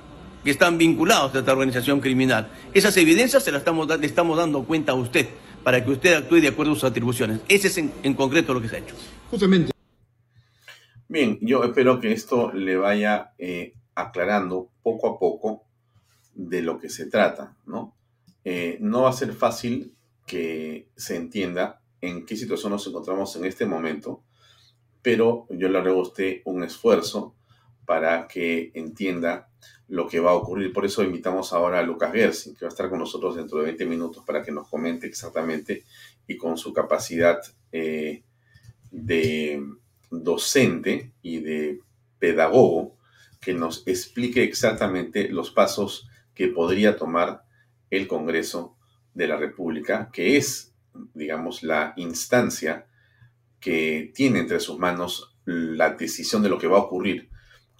[0.43, 2.49] que están vinculados a esta organización criminal.
[2.73, 5.27] Esas evidencias se las estamos, le estamos dando cuenta a usted
[5.63, 7.39] para que usted actúe de acuerdo a sus atribuciones.
[7.47, 8.95] Ese es en, concreto lo que se ha hecho.
[9.31, 9.71] Justamente.
[11.07, 15.63] Bien, yo espero que esto le vaya eh, aclarando poco a poco
[16.33, 17.95] de lo que se trata, ¿no?
[18.43, 23.45] Eh, no va a ser fácil que se entienda en qué situación nos encontramos en
[23.45, 24.23] este momento,
[25.01, 27.35] pero yo le ruego a usted un esfuerzo
[27.85, 29.49] para que entienda
[29.93, 30.73] lo que va a ocurrir.
[30.73, 33.65] Por eso invitamos ahora a Lucas Gersing, que va a estar con nosotros dentro de
[33.65, 35.83] 20 minutos para que nos comente exactamente
[36.25, 37.39] y con su capacidad
[37.71, 38.23] eh,
[38.89, 39.63] de
[40.09, 41.79] docente y de
[42.17, 42.95] pedagogo,
[43.39, 47.43] que nos explique exactamente los pasos que podría tomar
[47.91, 48.75] el Congreso
[49.13, 50.73] de la República, que es,
[51.13, 52.87] digamos, la instancia
[53.59, 57.29] que tiene entre sus manos la decisión de lo que va a ocurrir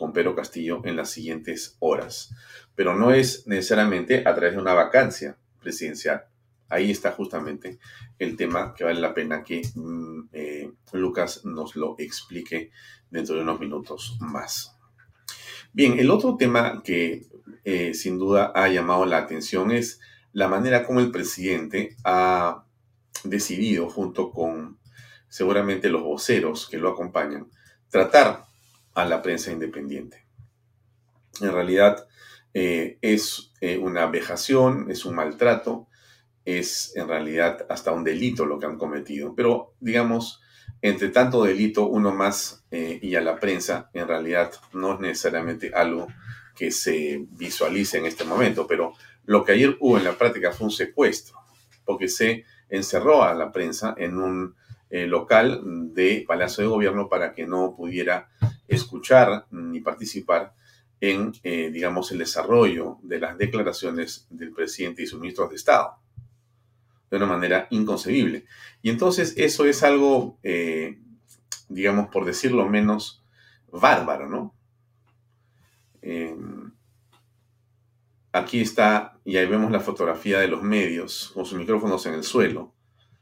[0.04, 2.36] con Pedro Castillo en las siguientes horas.
[2.76, 6.26] Pero no es necesariamente a través de una vacancia presidencial.
[6.68, 7.80] Ahí está justamente
[8.20, 12.72] el tema que vale la pena que mm, eh, Lucas nos lo explique
[13.10, 14.76] dentro de unos minutos más.
[15.72, 17.26] Bien, el otro tema que
[17.64, 20.02] eh, sin duda ha llamado la atención es
[20.34, 22.66] la manera como el presidente ha
[23.24, 24.80] decidido, junto con
[25.30, 27.48] seguramente los voceros que lo acompañan,
[27.88, 28.52] tratar
[28.94, 30.26] a la prensa independiente.
[31.42, 32.08] En realidad
[32.54, 35.88] eh, es eh, una vejación, es un maltrato,
[36.46, 39.34] es en realidad hasta un delito lo que han cometido.
[39.36, 40.42] Pero digamos,
[40.82, 45.72] entre tanto delito, uno más eh, y a la prensa, en realidad no es necesariamente
[45.74, 46.08] algo
[46.56, 48.94] que se visualice en este momento, pero
[49.26, 51.38] lo que ayer hubo en la práctica fue un secuestro,
[51.86, 54.56] porque se encerró a la prensa en un
[55.08, 55.62] local
[55.94, 58.30] de Palacio de Gobierno para que no pudiera
[58.68, 60.54] escuchar ni participar
[61.02, 65.96] en, eh, digamos, el desarrollo de las declaraciones del presidente y sus ministros de Estado,
[67.10, 68.46] de una manera inconcebible.
[68.82, 71.00] Y entonces eso es algo, eh,
[71.70, 73.24] digamos, por decirlo menos,
[73.72, 74.56] bárbaro, ¿no?
[78.36, 82.24] Aquí está, y ahí vemos la fotografía de los medios con sus micrófonos en el
[82.24, 82.74] suelo,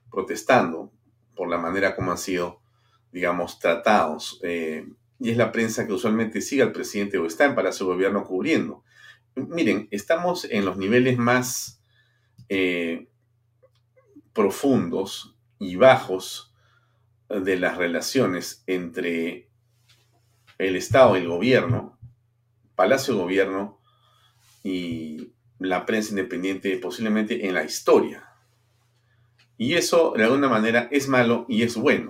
[0.09, 0.91] protestando
[1.35, 2.61] por la manera como han sido,
[3.11, 4.39] digamos, tratados.
[4.43, 4.87] Eh,
[5.19, 8.23] y es la prensa que usualmente sigue al presidente o está en Palacio de Gobierno
[8.23, 8.83] cubriendo.
[9.35, 11.81] Miren, estamos en los niveles más
[12.49, 13.07] eh,
[14.33, 16.53] profundos y bajos
[17.29, 19.49] de las relaciones entre
[20.57, 21.97] el Estado y el gobierno,
[22.75, 23.79] Palacio de Gobierno
[24.63, 28.30] y la prensa independiente posiblemente en la historia.
[29.61, 32.09] Y eso de alguna manera es malo y es bueno.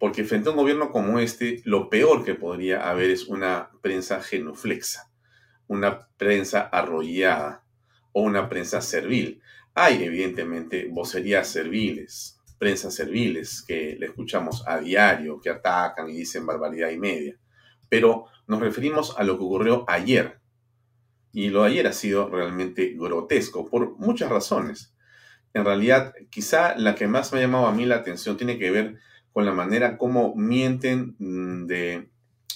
[0.00, 4.20] Porque frente a un gobierno como este, lo peor que podría haber es una prensa
[4.20, 5.12] genuflexa,
[5.68, 7.64] una prensa arrollada
[8.10, 9.42] o una prensa servil.
[9.74, 16.44] Hay evidentemente vocerías serviles, prensas serviles que le escuchamos a diario, que atacan y dicen
[16.44, 17.38] barbaridad y media.
[17.88, 20.40] Pero nos referimos a lo que ocurrió ayer.
[21.32, 24.93] Y lo de ayer ha sido realmente grotesco por muchas razones.
[25.54, 28.70] En realidad, quizá la que más me ha llamado a mí la atención tiene que
[28.70, 28.98] ver
[29.32, 32.10] con la manera como mienten mm, de,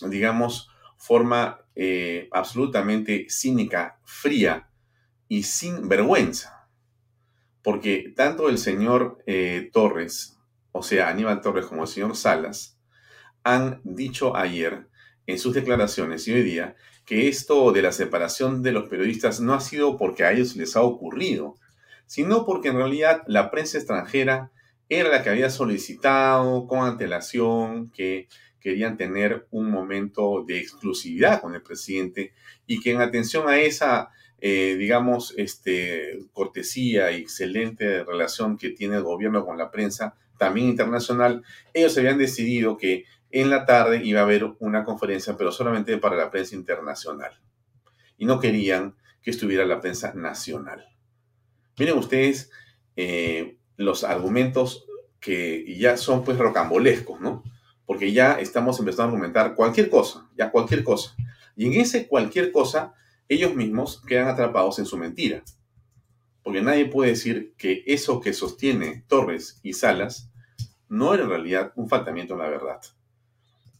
[0.08, 4.68] digamos, forma eh, absolutamente cínica, fría
[5.28, 6.68] y sin vergüenza.
[7.62, 10.38] Porque tanto el señor eh, Torres,
[10.72, 12.78] o sea, Aníbal Torres como el señor Salas,
[13.44, 14.88] han dicho ayer
[15.26, 19.54] en sus declaraciones y hoy día que esto de la separación de los periodistas no
[19.54, 21.56] ha sido porque a ellos les ha ocurrido,
[22.08, 24.50] sino porque en realidad la prensa extranjera
[24.88, 31.54] era la que había solicitado con antelación que querían tener un momento de exclusividad con
[31.54, 32.32] el presidente
[32.66, 34.08] y que en atención a esa,
[34.40, 40.68] eh, digamos, este, cortesía y excelente relación que tiene el gobierno con la prensa, también
[40.68, 41.42] internacional,
[41.74, 46.16] ellos habían decidido que en la tarde iba a haber una conferencia, pero solamente para
[46.16, 47.38] la prensa internacional.
[48.16, 50.88] Y no querían que estuviera la prensa nacional.
[51.78, 52.50] Miren ustedes
[52.96, 54.86] eh, los argumentos
[55.20, 57.42] que ya son pues rocambolescos, ¿no?
[57.86, 61.16] Porque ya estamos empezando a argumentar cualquier cosa, ya cualquier cosa.
[61.56, 62.94] Y en ese cualquier cosa,
[63.28, 65.42] ellos mismos quedan atrapados en su mentira.
[66.42, 70.30] Porque nadie puede decir que eso que sostiene Torres y Salas
[70.88, 72.80] no era en realidad un faltamiento a la verdad.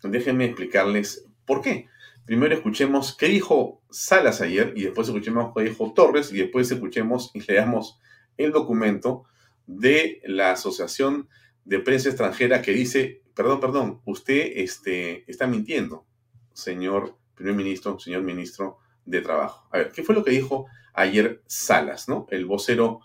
[0.03, 1.89] Déjenme explicarles por qué.
[2.29, 7.31] Primero escuchemos qué dijo Salas ayer y después escuchemos qué dijo Torres y después escuchemos
[7.33, 7.99] y leamos
[8.37, 9.25] el documento
[9.67, 11.31] de la Asociación
[11.65, 16.07] de Prensa Extranjera que dice, perdón, perdón, usted este, está mintiendo,
[16.53, 19.67] señor primer ministro, señor ministro de Trabajo.
[19.73, 22.27] A ver, ¿qué fue lo que dijo ayer Salas, ¿no?
[22.29, 23.01] El vocero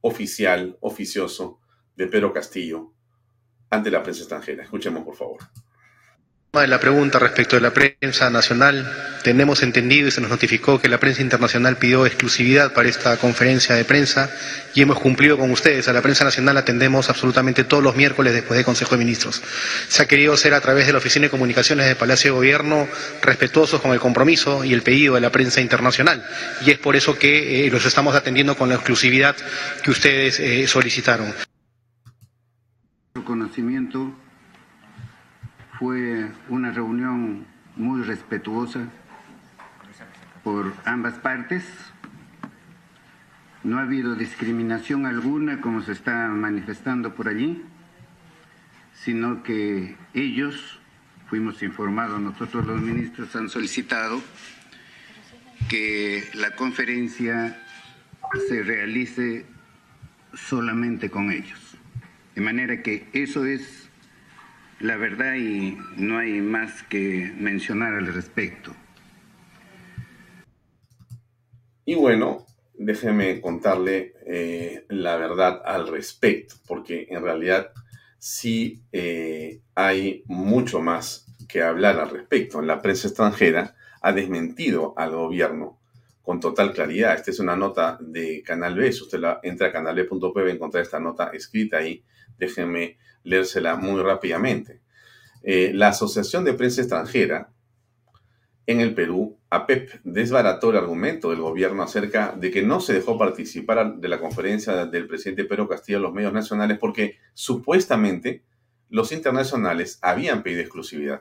[0.00, 1.60] oficial, oficioso
[1.94, 2.92] de Pedro Castillo
[3.70, 4.64] ante la prensa extranjera.
[4.64, 5.38] Escuchemos, por favor
[6.62, 10.98] la pregunta respecto de la prensa nacional, tenemos entendido y se nos notificó que la
[10.98, 14.30] prensa internacional pidió exclusividad para esta conferencia de prensa
[14.72, 15.88] y hemos cumplido con ustedes.
[15.88, 19.42] A la prensa nacional atendemos absolutamente todos los miércoles después del Consejo de Ministros.
[19.88, 22.88] Se ha querido hacer a través de la Oficina de Comunicaciones del Palacio de Gobierno
[23.20, 26.24] respetuosos con el compromiso y el pedido de la prensa internacional
[26.64, 29.34] y es por eso que eh, los estamos atendiendo con la exclusividad
[29.82, 31.34] que ustedes eh, solicitaron.
[33.24, 34.23] Conocimiento
[35.84, 37.44] fue una reunión
[37.76, 38.88] muy respetuosa
[40.42, 41.62] por ambas partes.
[43.64, 47.62] No ha habido discriminación alguna como se está manifestando por allí,
[48.94, 50.80] sino que ellos,
[51.28, 54.22] fuimos informados, nosotros los ministros han solicitado
[55.68, 57.62] que la conferencia
[58.48, 59.44] se realice
[60.32, 61.76] solamente con ellos.
[62.34, 63.83] De manera que eso es
[64.84, 68.70] la verdad y no hay más que mencionar al respecto.
[71.86, 72.44] Y bueno,
[72.74, 77.72] déjeme contarle eh, la verdad al respecto, porque en realidad
[78.18, 82.60] sí eh, hay mucho más que hablar al respecto.
[82.60, 85.80] La prensa extranjera ha desmentido al gobierno
[86.24, 87.14] con total claridad.
[87.14, 88.90] Esta es una nota de Canal B.
[88.90, 92.02] Si usted la, entra a canalb.p va a encontrar esta nota escrita ahí.
[92.38, 94.80] Déjeme leérsela muy rápidamente.
[95.42, 97.50] Eh, la Asociación de Prensa Extranjera
[98.66, 103.18] en el Perú, APEP, desbarató el argumento del gobierno acerca de que no se dejó
[103.18, 108.42] participar de la conferencia del presidente Pedro Castillo a los medios nacionales porque supuestamente
[108.88, 111.20] los internacionales habían pedido exclusividad.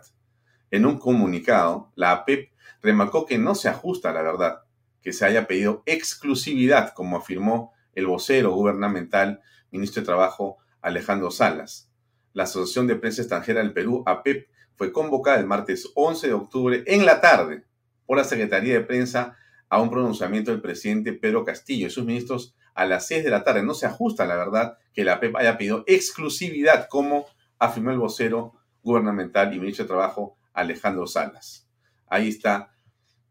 [0.72, 4.63] En un comunicado, la APEP remarcó que no se ajusta a la verdad
[5.04, 11.94] que se haya pedido exclusividad, como afirmó el vocero gubernamental, ministro de Trabajo Alejandro Salas
[12.34, 16.84] la Asociación de Prensa Extranjera del Perú, APEP, fue convocada el martes 11 de octubre
[16.88, 17.64] en la tarde
[18.06, 19.38] por la Secretaría de Prensa
[19.70, 23.44] a un pronunciamiento del presidente Pedro Castillo y sus ministros a las 6 de la
[23.44, 23.64] tarde.
[23.64, 27.28] No se ajusta, la verdad, que la APEP haya pedido exclusividad, como
[27.60, 31.68] afirmó el vocero gubernamental y ministro de Trabajo Alejandro Salas.
[32.08, 32.76] Ahí está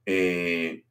[0.07, 0.85] eh,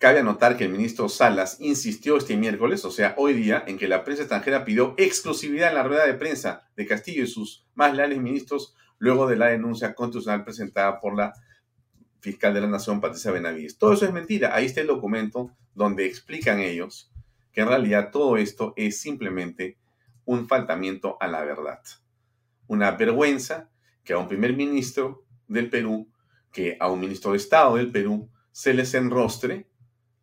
[0.00, 3.86] Cabe anotar que el ministro Salas insistió este miércoles, o sea, hoy día, en que
[3.86, 7.94] la prensa extranjera pidió exclusividad en la rueda de prensa de Castillo y sus más
[7.94, 11.34] leales ministros luego de la denuncia constitucional presentada por la
[12.20, 13.76] fiscal de la Nación, Patricia Benavides.
[13.76, 14.54] Todo eso es mentira.
[14.54, 17.12] Ahí está el documento donde explican ellos
[17.52, 19.76] que en realidad todo esto es simplemente
[20.24, 21.82] un faltamiento a la verdad.
[22.68, 23.68] Una vergüenza
[24.02, 26.10] que a un primer ministro del Perú,
[26.50, 29.69] que a un ministro de Estado del Perú, se les enrostre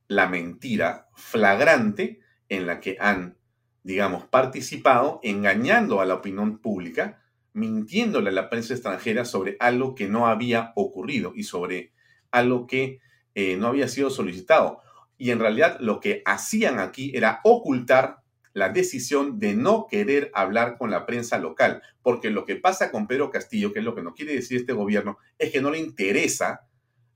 [0.08, 3.38] la mentira flagrante en la que han,
[3.84, 7.22] digamos, participado engañando a la opinión pública,
[7.54, 11.92] mintiéndole a la prensa extranjera sobre algo que no había ocurrido y sobre
[12.32, 13.00] algo que
[13.36, 14.82] eh, no había sido solicitado.
[15.18, 18.22] Y en realidad lo que hacían aquí era ocultar
[18.54, 23.06] la decisión de no querer hablar con la prensa local, porque lo que pasa con
[23.06, 25.78] Pedro Castillo, que es lo que no quiere decir este gobierno, es que no le
[25.78, 26.68] interesa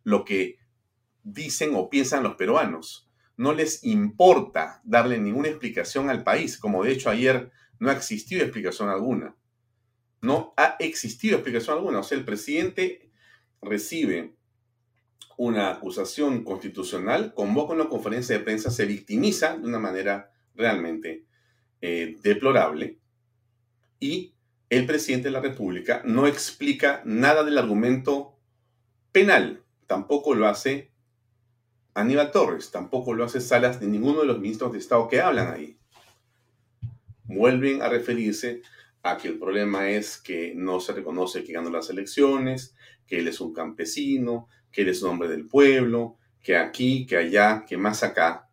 [0.04, 0.61] lo que
[1.24, 3.10] dicen o piensan los peruanos.
[3.38, 8.44] No les importa darle ninguna explicación al país, como de hecho ayer no ha existido
[8.44, 9.36] explicación alguna.
[10.22, 12.00] No ha existido explicación alguna.
[12.00, 13.10] O sea, el presidente
[13.62, 14.36] recibe
[15.38, 21.26] una acusación constitucional, convoca una conferencia de prensa, se victimiza de una manera realmente
[21.82, 23.00] eh, deplorable
[24.00, 24.36] y
[24.70, 28.38] el presidente de la República no explica nada del argumento
[29.12, 30.91] penal, tampoco lo hace
[31.94, 35.54] Aníbal Torres, tampoco lo hace Salas ni ninguno de los ministros de Estado que hablan
[35.54, 35.78] ahí.
[37.26, 38.62] Vuelven a referirse
[39.04, 42.76] a que el problema es que no se reconoce que ganó las elecciones,
[43.08, 47.18] que él es un campesino, que él es un hombre del pueblo, que aquí, que
[47.18, 48.50] allá, que más acá,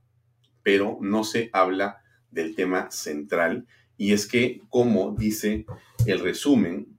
[0.63, 3.67] pero no se habla del tema central
[3.99, 5.67] y es que, como dice
[6.07, 6.97] el resumen,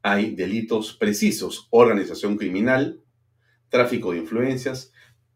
[0.00, 3.02] hay delitos precisos, organización criminal,
[3.68, 4.92] tráfico de influencias,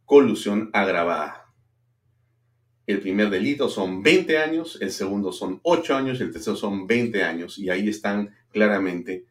[0.07, 1.47] colusión agravada.
[2.87, 6.87] El primer delito son 20 años, el segundo son 8 años y el tercero son
[6.87, 7.59] 20 años.
[7.59, 9.27] Y ahí están claramente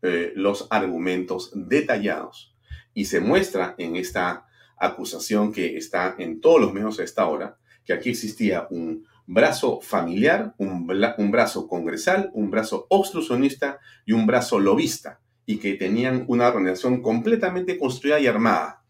[0.00, 2.56] eh, los argumentos detallados.
[2.94, 4.46] Y se muestra en esta
[4.78, 9.80] acusación que está en todos los medios a esta hora, que aquí existía un brazo
[9.82, 16.24] familiar, un, un brazo congresal, un brazo obstruccionista y un brazo lobista, y que tenían
[16.28, 18.83] una organización completamente construida y armada.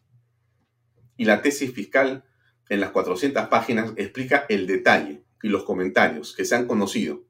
[1.17, 2.25] Y la tesis fiscal
[2.69, 7.23] en las 400 páginas explica el detalle y los comentarios que se han conocido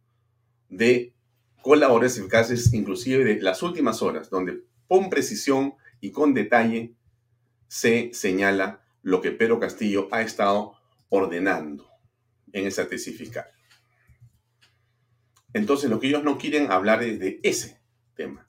[0.68, 1.14] de
[1.62, 6.94] colaboradores eficaces, inclusive de las últimas horas, donde con precisión y con detalle
[7.68, 10.74] se señala lo que Pedro Castillo ha estado
[11.08, 11.88] ordenando
[12.52, 13.46] en esa tesis fiscal.
[15.52, 17.80] Entonces, lo que ellos no quieren hablar es de ese
[18.14, 18.48] tema.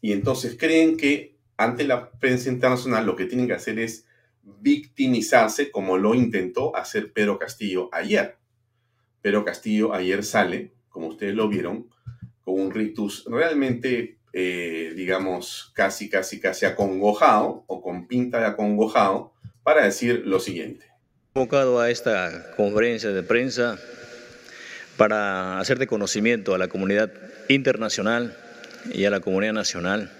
[0.00, 4.06] Y entonces creen que ante la prensa internacional lo que tienen que hacer es
[4.60, 8.36] victimizarse como lo intentó hacer Pedro Castillo ayer.
[9.22, 11.88] Pedro Castillo ayer sale, como ustedes lo vieron,
[12.44, 19.32] con un rictus realmente, eh, digamos, casi, casi, casi acongojado o con pinta de acongojado
[19.62, 20.86] para decir lo siguiente.
[21.32, 23.78] Convocado a esta conferencia de prensa
[24.96, 27.12] para hacer de conocimiento a la comunidad
[27.48, 28.36] internacional
[28.92, 30.12] y a la comunidad nacional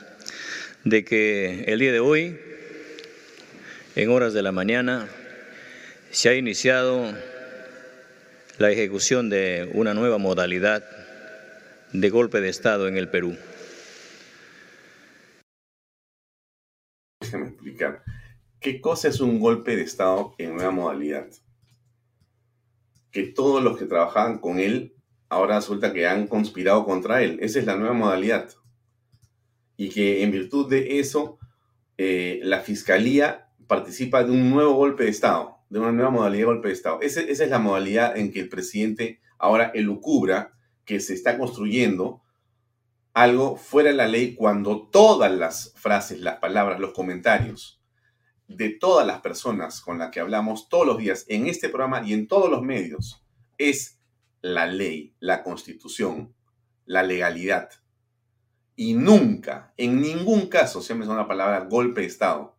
[0.84, 2.38] de que el día de hoy
[3.96, 5.08] en horas de la mañana
[6.10, 7.12] se ha iniciado
[8.58, 10.84] la ejecución de una nueva modalidad
[11.92, 13.36] de golpe de Estado en el Perú.
[17.20, 18.02] Déjame explicar.
[18.60, 21.28] ¿Qué cosa es un golpe de Estado en nueva modalidad?
[23.12, 24.94] Que todos los que trabajaban con él
[25.28, 27.38] ahora resulta que han conspirado contra él.
[27.40, 28.50] Esa es la nueva modalidad.
[29.76, 31.38] Y que en virtud de eso,
[31.96, 36.46] eh, la fiscalía participa de un nuevo golpe de Estado, de una nueva modalidad de
[36.46, 37.00] golpe de Estado.
[37.00, 40.54] esa es la modalidad en que el presidente ahora elucubra
[40.84, 42.22] que se está construyendo
[43.12, 47.80] algo fuera de la ley cuando todas las frases, las palabras, los comentarios
[48.48, 52.12] de todas las personas con las que hablamos todos los días en este programa y
[52.12, 53.24] en todos los medios
[53.56, 54.00] es
[54.42, 56.34] la ley, la constitución,
[56.84, 57.70] la legalidad.
[58.76, 62.53] Y nunca, en ningún caso se ha mencionado la palabra golpe de Estado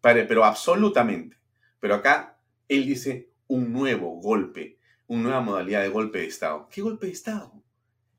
[0.00, 1.36] pero absolutamente.
[1.80, 2.38] Pero acá
[2.68, 6.68] él dice un nuevo golpe, una nueva modalidad de golpe de Estado.
[6.70, 7.52] ¿Qué golpe de Estado?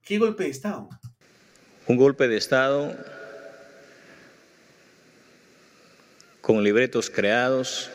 [0.04, 0.90] ¿Qué golpe de Estado?
[1.88, 2.96] Un golpe de Estado
[6.42, 7.90] con libretos creados,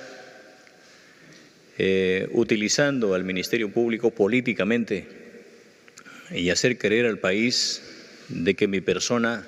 [1.79, 5.09] eh, utilizando al Ministerio Público políticamente
[6.31, 7.83] y hacer creer al país
[8.29, 9.47] de que mi persona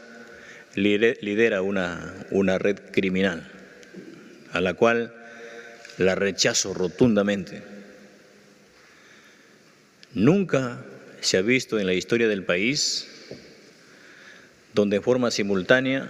[0.75, 3.58] lidera una, una red criminal
[4.53, 5.15] a la cual
[5.99, 7.63] la rechazo rotundamente.
[10.15, 10.85] Nunca
[11.21, 13.09] se ha visto en la historia del país
[14.73, 16.09] donde en forma simultánea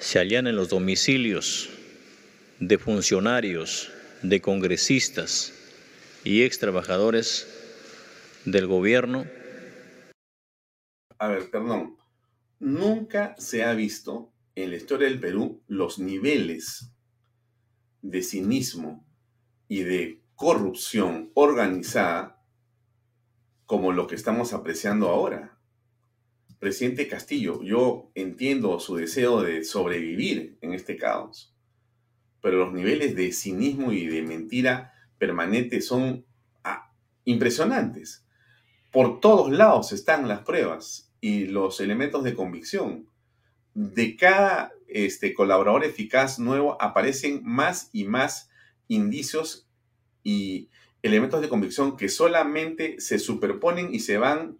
[0.00, 1.70] se allanen los domicilios
[2.58, 3.92] de funcionarios,
[4.22, 5.52] de congresistas
[6.24, 7.46] y ex trabajadores
[8.44, 9.26] del gobierno.
[11.18, 11.96] A ver, perdón.
[12.58, 16.92] Nunca se ha visto en la historia del Perú los niveles
[18.02, 19.04] de cinismo
[19.68, 22.42] y de corrupción organizada
[23.66, 25.58] como lo que estamos apreciando ahora.
[26.58, 31.54] Presidente Castillo, yo entiendo su deseo de sobrevivir en este caos,
[32.40, 36.24] pero los niveles de cinismo y de mentira permanente son
[37.24, 38.26] impresionantes.
[38.92, 43.08] Por todos lados están las pruebas y los elementos de convicción.
[43.74, 48.50] De cada este, colaborador eficaz nuevo aparecen más y más
[48.88, 49.68] indicios
[50.22, 50.70] y
[51.02, 54.58] elementos de convicción que solamente se superponen y se van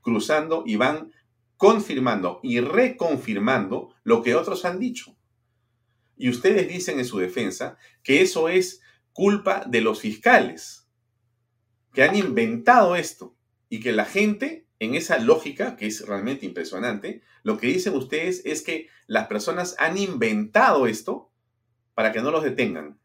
[0.00, 1.12] cruzando y van
[1.56, 5.16] confirmando y reconfirmando lo que otros han dicho.
[6.16, 8.80] Y ustedes dicen en su defensa que eso es
[9.12, 10.88] culpa de los fiscales,
[11.92, 13.36] que han inventado esto
[13.68, 18.42] y que la gente, en esa lógica, que es realmente impresionante, lo que dicen ustedes
[18.44, 21.30] es que las personas han inventado esto
[21.94, 22.98] para que no los detengan.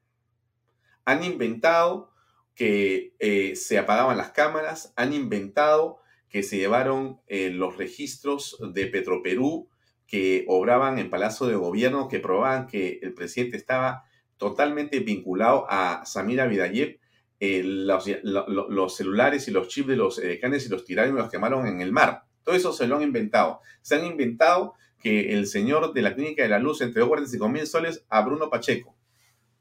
[1.06, 2.12] Han inventado
[2.56, 8.88] que eh, se apagaban las cámaras, han inventado que se llevaron eh, los registros de
[8.88, 9.70] Petroperú
[10.06, 14.06] que obraban en Palacio de Gobierno, que probaban que el presidente estaba
[14.38, 16.99] totalmente vinculado a Samira Vidayev.
[17.42, 21.68] Eh, los, celulares y los chips de los canes y los tiraron y los quemaron
[21.68, 22.24] en el mar.
[22.44, 23.62] Todo eso se lo han inventado.
[23.82, 27.66] Se han inventado que el señor de la Clínica de la Luz entregó 45 mil
[27.66, 28.96] soles a Bruno Pacheco.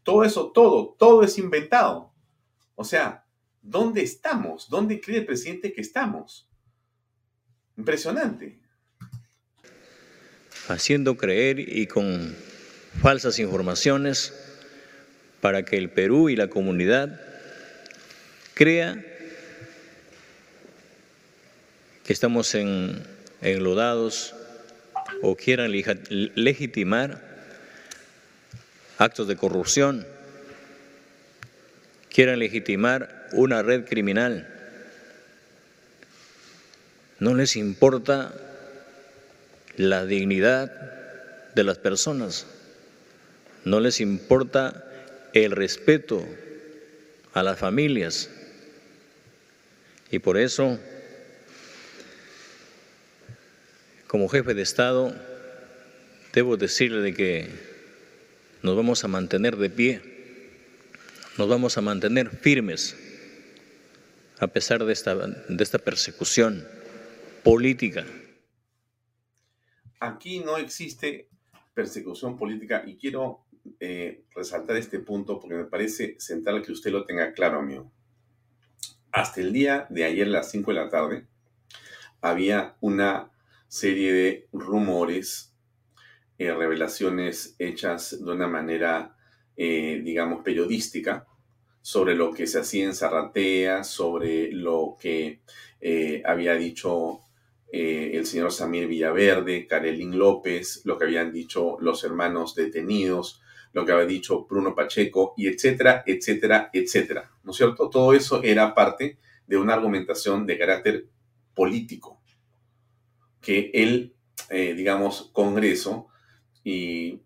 [0.03, 2.13] Todo eso, todo, todo es inventado.
[2.75, 3.25] O sea,
[3.63, 4.69] ¿dónde estamos?
[4.69, 6.49] ¿Dónde cree el presidente que estamos?
[7.77, 8.59] Impresionante.
[10.69, 12.35] Haciendo creer y con
[13.01, 14.33] falsas informaciones
[15.41, 17.21] para que el Perú y la comunidad
[18.59, 19.01] crea
[22.05, 23.05] que estamos en,
[23.41, 24.35] enlodados
[25.23, 27.23] o quieran legitimar
[28.99, 30.05] actos de corrupción,
[32.11, 34.53] quieran legitimar una red criminal.
[37.21, 38.35] No les importa
[39.77, 42.45] la dignidad de las personas,
[43.65, 44.85] no les importa
[45.33, 46.27] el respeto
[47.35, 48.31] a las familias.
[50.11, 50.79] Y por eso,
[54.07, 55.15] como jefe de Estado,
[56.33, 57.49] debo decirle que
[58.63, 60.03] nos vamos a mantener de pie,
[61.37, 62.97] nos vamos a mantener firmes
[64.41, 66.67] a pesar de esta, de esta persecución
[67.43, 68.07] política.
[70.01, 71.29] Aquí no existe
[71.75, 73.45] persecución política y quiero
[73.81, 77.93] eh, resaltar este punto porque me parece central que usted lo tenga claro, amigo.
[79.19, 81.27] Hasta el día de ayer a las 5 de la tarde
[82.21, 83.33] había una
[83.67, 85.57] serie de rumores,
[86.39, 89.17] eh, revelaciones hechas de una manera,
[89.57, 91.27] eh, digamos, periodística
[91.83, 95.41] sobre lo que se hacía en Zarratea, sobre lo que
[96.25, 97.23] había dicho
[97.73, 103.43] el señor Samir Villaverde, Karelín López, lo que habían dicho los hermanos detenidos,
[103.73, 107.31] lo que había dicho Bruno Pacheco, y etcétera, etcétera, etcétera.
[107.45, 107.89] ¿No es cierto?
[107.91, 111.07] Todo eso era parte de una argumentación de carácter
[111.55, 112.21] político
[113.41, 114.15] que el,
[114.51, 116.09] eh, digamos, Congreso
[116.65, 117.23] y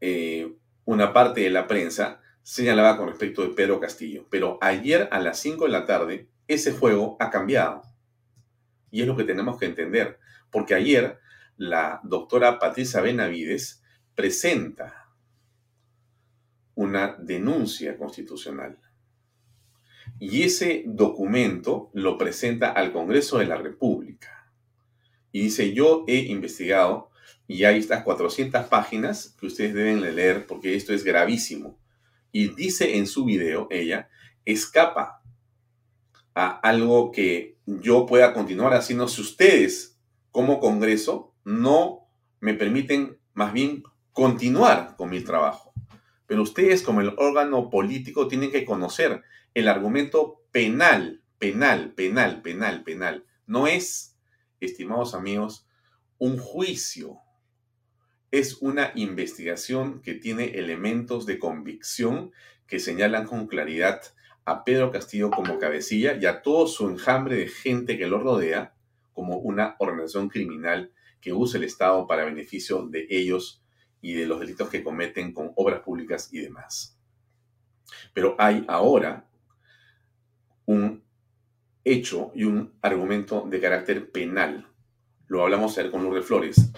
[0.00, 0.52] eh,
[0.84, 4.26] una parte de la prensa señalaba con respecto de Pedro Castillo.
[4.30, 7.82] Pero ayer a las 5 de la tarde, ese juego ha cambiado.
[8.90, 10.20] Y es lo que tenemos que entender.
[10.50, 11.18] Porque ayer
[11.56, 13.82] la doctora Patricia Benavides
[14.14, 15.05] presenta
[16.76, 18.78] una denuncia constitucional.
[20.20, 24.52] Y ese documento lo presenta al Congreso de la República.
[25.32, 27.10] Y dice, yo he investigado
[27.48, 31.78] y hay estas 400 páginas que ustedes deben leer porque esto es gravísimo.
[32.30, 34.08] Y dice en su video, ella,
[34.44, 35.22] escapa
[36.34, 39.98] a algo que yo pueda continuar haciendo si ustedes
[40.30, 42.08] como Congreso no
[42.40, 45.65] me permiten más bien continuar con mi trabajo.
[46.26, 49.22] Pero ustedes como el órgano político tienen que conocer
[49.54, 53.24] el argumento penal, penal, penal, penal, penal.
[53.46, 54.16] No es,
[54.60, 55.66] estimados amigos,
[56.18, 57.18] un juicio.
[58.30, 62.32] Es una investigación que tiene elementos de convicción
[62.66, 64.02] que señalan con claridad
[64.44, 68.74] a Pedro Castillo como cabecilla y a todo su enjambre de gente que lo rodea
[69.12, 73.62] como una organización criminal que usa el Estado para beneficio de ellos
[74.06, 76.96] y de los delitos que cometen con obras públicas y demás.
[78.14, 79.28] Pero hay ahora
[80.64, 81.02] un
[81.82, 84.68] hecho y un argumento de carácter penal.
[85.26, 86.70] Lo hablamos ayer con Lourdes Flores.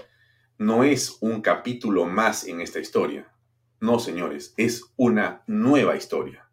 [0.56, 3.30] No es un capítulo más en esta historia.
[3.78, 6.48] No, señores, es una nueva historia.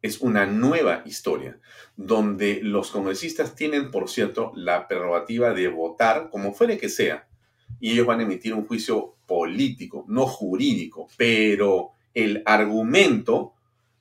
[0.00, 1.60] Es una nueva historia
[1.94, 7.28] donde los congresistas tienen, por cierto, la prerrogativa de votar como fuere que sea
[7.82, 13.52] y ellos van a emitir un juicio político, no jurídico, pero el argumento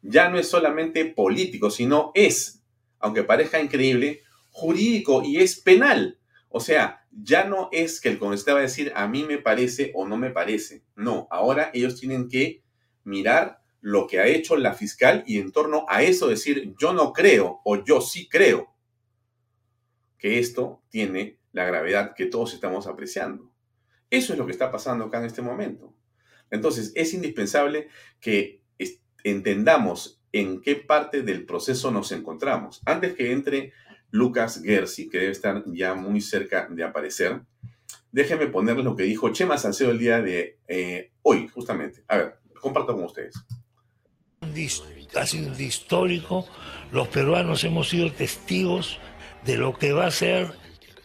[0.02, 2.62] ya no es solamente político, sino es
[3.02, 4.22] aunque parezca increíble,
[4.52, 6.20] jurídico y es penal.
[6.50, 9.92] O sea, ya no es que el congresista va a decir a mí me parece
[9.96, 10.84] o no me parece.
[10.96, 12.62] No, ahora ellos tienen que
[13.04, 17.14] mirar lo que ha hecho la fiscal y en torno a eso decir yo no
[17.14, 18.72] creo o yo sí creo
[20.20, 23.51] que esto tiene la gravedad que todos estamos apreciando.
[24.12, 25.96] Eso es lo que está pasando acá en este momento.
[26.52, 27.88] Entonces, es indispensable
[28.20, 28.62] que
[29.24, 32.82] entendamos en qué parte del proceso nos encontramos.
[32.86, 33.74] Antes que entre
[34.12, 37.42] Lucas Gersi, que debe estar ya muy cerca de aparecer,
[38.12, 42.04] déjenme ponerles lo que dijo Chema Salcedo el día de eh, hoy, justamente.
[42.08, 43.36] A ver, comparto con ustedes.
[45.16, 46.48] Ha sido histórico.
[46.92, 49.00] Los peruanos hemos sido testigos
[49.46, 50.61] de lo que va a ser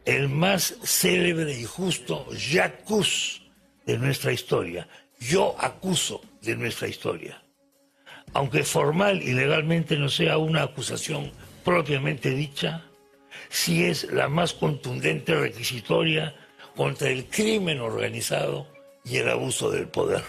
[0.07, 3.43] el más célebre y justo jacuz
[3.85, 4.89] de nuestra historia.
[5.19, 7.43] Yo acuso de nuestra historia.
[8.33, 11.33] Aunque formal y legalmente no sea una acusación
[11.65, 12.85] propiamente dicha,
[13.49, 16.35] sí es la más contundente requisitoria
[16.77, 18.69] contra el crimen organizado
[19.05, 20.23] y el abuso del poder.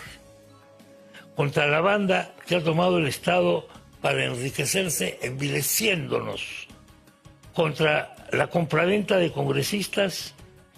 [1.36, 3.68] Contra la banda que ha tomado el Estado
[4.02, 6.68] para enriquecerse envileciéndonos.
[7.54, 10.34] Contra la compraventa de congresistas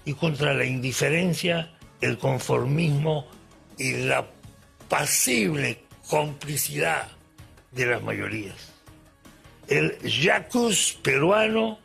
[0.06, 1.72] y contra la indiferencia,
[2.02, 3.28] el conformismo
[3.78, 4.28] y la
[4.88, 7.08] pasible complicidad
[7.72, 8.74] de las mayorías.
[9.68, 11.80] El jacuz peruano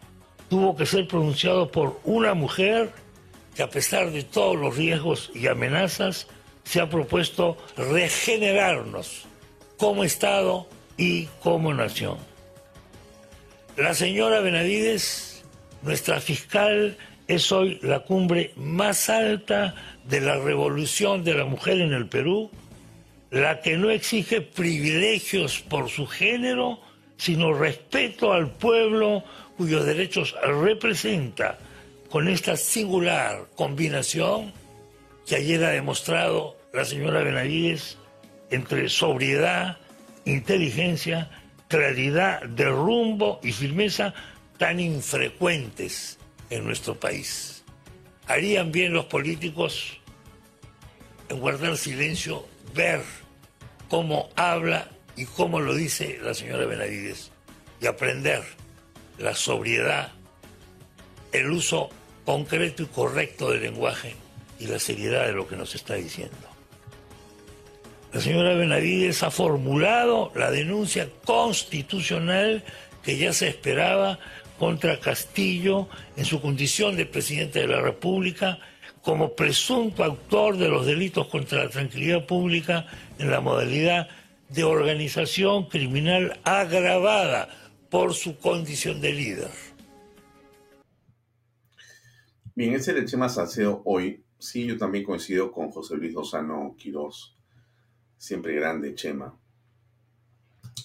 [0.49, 2.93] tuvo que ser pronunciado por una mujer
[3.55, 6.27] que a pesar de todos los riesgos y amenazas
[6.65, 9.27] se ha propuesto regenerarnos
[9.77, 12.17] como Estado y como nación.
[13.77, 15.34] La señora Benavides
[15.85, 16.97] nuestra fiscal
[17.29, 19.75] es hoy la cumbre más alta
[20.05, 22.51] de la revolución de la mujer en el Perú,
[23.31, 26.81] la que no exige privilegios por su género,
[27.17, 29.25] sino respeto al pueblo
[29.57, 31.59] cuyos derechos representa
[32.11, 34.53] con esta singular combinación
[35.27, 37.99] que ayer ha demostrado la señora Benavides
[38.51, 39.79] entre sobriedad,
[40.25, 41.31] inteligencia,
[41.69, 44.15] claridad de rumbo y firmeza
[44.65, 46.17] tan infrecuentes
[46.49, 47.65] en nuestro país.
[48.27, 50.01] Harían bien los políticos
[51.29, 53.03] en guardar silencio, ver
[53.91, 57.31] cómo habla y cómo lo dice la señora Benavides
[57.79, 58.43] y aprender
[59.19, 60.13] la sobriedad,
[61.33, 61.91] el uso
[62.25, 64.17] concreto y correcto del lenguaje
[64.59, 66.49] y la seriedad de lo que nos está diciendo.
[68.15, 72.65] La señora Benavides ha formulado la denuncia constitucional
[73.03, 74.19] que ya se esperaba
[74.59, 78.59] contra Castillo en su condición de presidente de la República
[79.03, 82.87] como presunto autor de los delitos contra la tranquilidad pública
[83.19, 84.09] en la modalidad
[84.49, 87.49] de organización criminal agravada
[87.91, 89.51] por su condición de líder.
[92.55, 94.25] Bien, ese es el Chema Salcedo hoy.
[94.39, 97.37] Sí, yo también coincido con José Luis Lozano Quirós.
[98.17, 99.39] Siempre grande, Chema.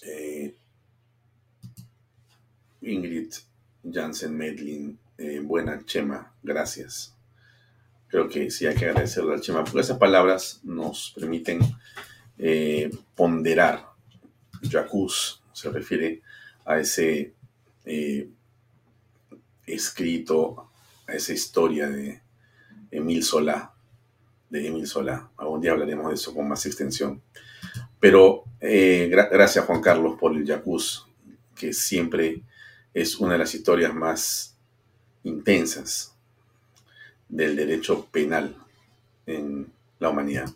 [0.02, 0.56] Eh,
[2.82, 3.32] Ingrid
[3.84, 7.14] Jansen Medlin, eh, buena Chema, gracias.
[8.08, 11.60] Creo que sí hay que agradecerle al Chema, porque esas palabras nos permiten
[12.38, 13.88] eh, ponderar.
[14.62, 16.22] Jacuz se refiere
[16.64, 17.32] a ese
[17.84, 18.28] eh,
[19.66, 20.70] escrito,
[21.06, 22.20] a esa historia de
[22.90, 23.72] Emil Solá,
[24.50, 25.30] de Emil Solá.
[25.36, 27.22] Algún día hablaremos de eso con más extensión.
[27.98, 31.06] Pero gracias Juan Carlos por el Jacuz,
[31.54, 32.42] que siempre
[32.94, 34.56] es una de las historias más
[35.24, 36.14] intensas
[37.28, 38.56] del derecho penal
[39.26, 40.50] en la humanidad.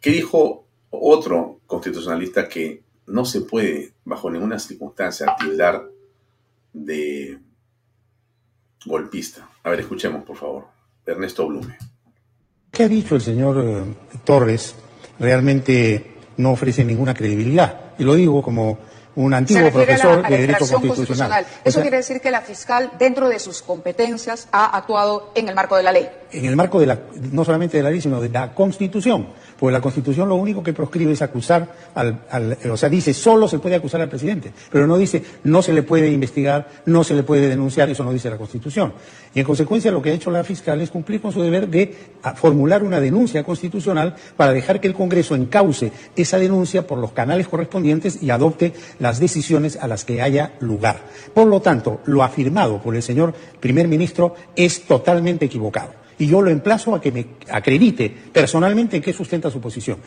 [0.00, 5.88] ¿Qué dijo otro constitucionalista que no se puede, bajo ninguna circunstancia, tildar
[6.72, 7.38] de
[8.86, 9.48] golpista?
[9.62, 10.66] A ver, escuchemos, por favor.
[11.06, 11.76] Ernesto Blume.
[12.70, 13.84] ¿Qué ha dicho el señor eh,
[14.24, 14.74] Torres
[15.18, 17.92] realmente no ofrece ninguna credibilidad.
[17.98, 18.78] Y lo digo como
[19.16, 21.46] un antiguo profesor de Derecho constitucional.
[21.64, 25.76] Eso quiere decir que la fiscal, dentro de sus competencias, ha actuado en el marco
[25.76, 26.08] de la ley.
[26.32, 26.98] En el marco de la,
[27.30, 29.28] no solamente de la ley, sino de la Constitución.
[29.58, 33.48] Porque la Constitución lo único que proscribe es acusar al, al, o sea, dice solo
[33.48, 37.14] se puede acusar al presidente, pero no dice no se le puede investigar, no se
[37.14, 38.92] le puede denunciar, eso no dice la Constitución.
[39.34, 41.94] Y en consecuencia lo que ha hecho la fiscal es cumplir con su deber de
[42.36, 47.48] formular una denuncia constitucional para dejar que el Congreso encauce esa denuncia por los canales
[47.48, 51.00] correspondientes y adopte las decisiones a las que haya lugar.
[51.32, 56.03] Por lo tanto, lo afirmado por el señor primer ministro es totalmente equivocado.
[56.18, 59.98] Y yo lo emplazo a que me acredite personalmente en qué sustenta su posición.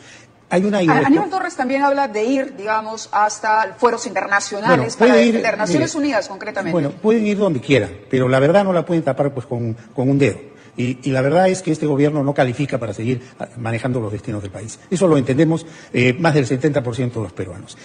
[0.50, 5.94] Hay una Aníbal Torres también habla de ir, digamos, hasta fueros internacionales para defender, Naciones
[5.94, 6.72] Unidas concretamente.
[6.72, 10.18] Bueno, pueden ir donde quieran, pero la verdad no la pueden tapar pues con, un
[10.18, 10.38] dedo.
[10.76, 13.20] Y, la verdad es que este gobierno no califica para seguir
[13.58, 14.78] manejando los destinos del país.
[14.90, 17.76] Eso lo entendemos eh, más del 70% de los peruanos.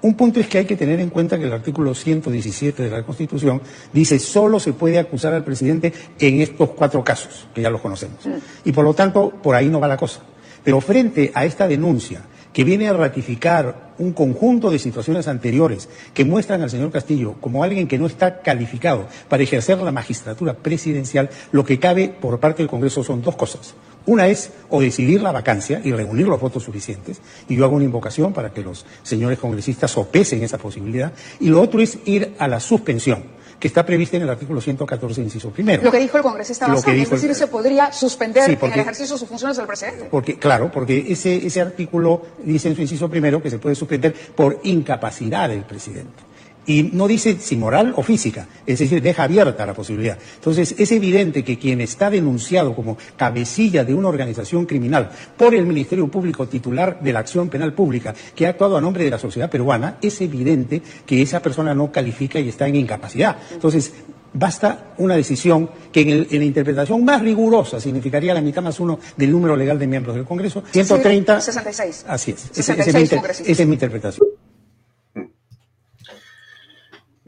[0.00, 3.02] Un punto es que hay que tener en cuenta que el artículo 117 de la
[3.02, 3.60] Constitución
[3.92, 8.18] dice solo se puede acusar al presidente en estos cuatro casos, que ya los conocemos.
[8.64, 10.20] Y por lo tanto, por ahí no va la cosa.
[10.62, 12.22] Pero frente a esta denuncia,
[12.52, 17.62] que viene a ratificar un conjunto de situaciones anteriores que muestran al señor Castillo como
[17.62, 22.62] alguien que no está calificado para ejercer la magistratura presidencial, lo que cabe por parte
[22.62, 23.74] del Congreso son dos cosas.
[24.06, 27.84] Una es o decidir la vacancia y reunir los votos suficientes, y yo hago una
[27.84, 32.48] invocación para que los señores congresistas sopesen esa posibilidad, y lo otro es ir a
[32.48, 35.82] la suspensión que está prevista en el artículo 114, inciso primero.
[35.82, 39.18] Lo que dijo el congresista Bazán, es decir, se podría suspender en el ejercicio de
[39.18, 40.08] sus funciones del presidente.
[40.10, 44.14] Porque, claro, porque ese, ese artículo dice en su inciso primero que se puede suspender
[44.34, 46.27] por incapacidad del presidente
[46.68, 50.18] y no dice si moral o física, es decir, deja abierta la posibilidad.
[50.36, 55.64] Entonces, es evidente que quien está denunciado como cabecilla de una organización criminal por el
[55.64, 59.18] Ministerio Público titular de la acción penal pública, que ha actuado a nombre de la
[59.18, 63.38] sociedad peruana, es evidente que esa persona no califica y está en incapacidad.
[63.50, 63.94] Entonces,
[64.34, 69.32] basta una decisión que en, la interpretación más rigurosa significaría la mitad más uno del
[69.32, 71.40] número legal de miembros del Congreso, 130.
[71.40, 72.04] 66.
[72.06, 72.58] Así es.
[72.58, 74.27] esa es mi interpretación.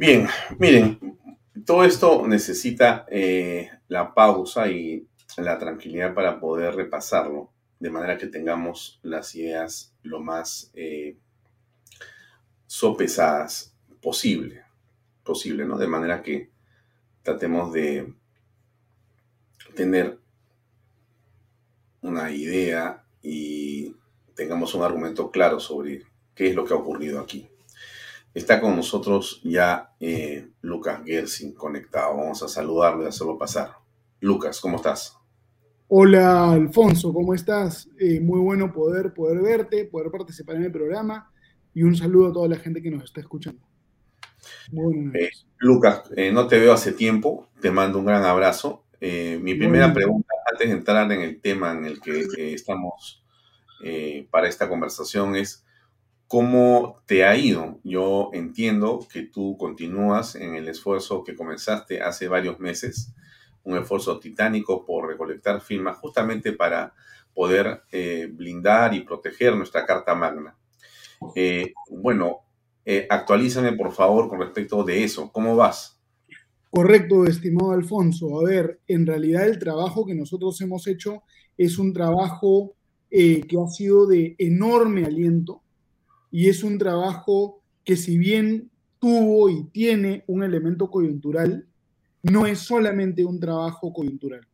[0.00, 0.26] Bien,
[0.58, 0.98] miren,
[1.66, 8.26] todo esto necesita eh, la pausa y la tranquilidad para poder repasarlo, de manera que
[8.26, 11.18] tengamos las ideas lo más eh,
[12.66, 14.64] sopesadas posible,
[15.22, 15.76] posible, ¿no?
[15.76, 16.48] De manera que
[17.22, 18.14] tratemos de
[19.76, 20.18] tener
[22.00, 23.94] una idea y
[24.34, 27.49] tengamos un argumento claro sobre qué es lo que ha ocurrido aquí.
[28.32, 32.16] Está con nosotros ya eh, Lucas Gersing conectado.
[32.16, 33.72] Vamos a saludarlo y hacerlo pasar.
[34.20, 35.16] Lucas, ¿cómo estás?
[35.88, 37.88] Hola Alfonso, ¿cómo estás?
[37.98, 41.32] Eh, muy bueno poder, poder verte, poder participar en el programa
[41.74, 43.66] y un saludo a toda la gente que nos está escuchando.
[45.14, 48.84] Eh, Lucas, no te veo hace tiempo, te mando un gran abrazo.
[49.00, 53.24] mi primera pregunta, antes de entrar en el tema en el que estamos
[54.30, 55.64] para esta conversación, es
[56.30, 57.80] ¿Cómo te ha ido?
[57.82, 63.12] Yo entiendo que tú continúas en el esfuerzo que comenzaste hace varios meses,
[63.64, 66.94] un esfuerzo titánico por recolectar firmas justamente para
[67.34, 70.56] poder eh, blindar y proteger nuestra Carta Magna.
[71.34, 72.42] Eh, bueno,
[72.84, 75.32] eh, actualízame por favor con respecto de eso.
[75.32, 76.00] ¿Cómo vas?
[76.70, 78.38] Correcto, estimado Alfonso.
[78.38, 81.24] A ver, en realidad el trabajo que nosotros hemos hecho
[81.58, 82.76] es un trabajo
[83.10, 85.64] que ha sido de enorme aliento
[86.30, 91.66] y es un trabajo que si bien tuvo y tiene un elemento coyuntural,
[92.22, 94.46] no es solamente un trabajo coyuntural,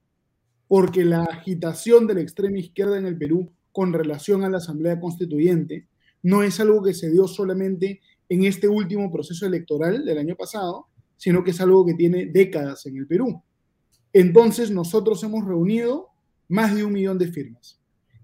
[0.69, 4.99] porque la agitación de la extrema izquierda en el Perú con relación a la Asamblea
[5.01, 5.87] Constituyente
[6.23, 10.87] no es algo que se dio solamente en este último proceso electoral del año pasado,
[11.17, 13.43] sino que es algo que tiene décadas en el Perú.
[14.13, 16.09] Entonces nosotros hemos reunido
[16.49, 17.81] más de un millón de firmas.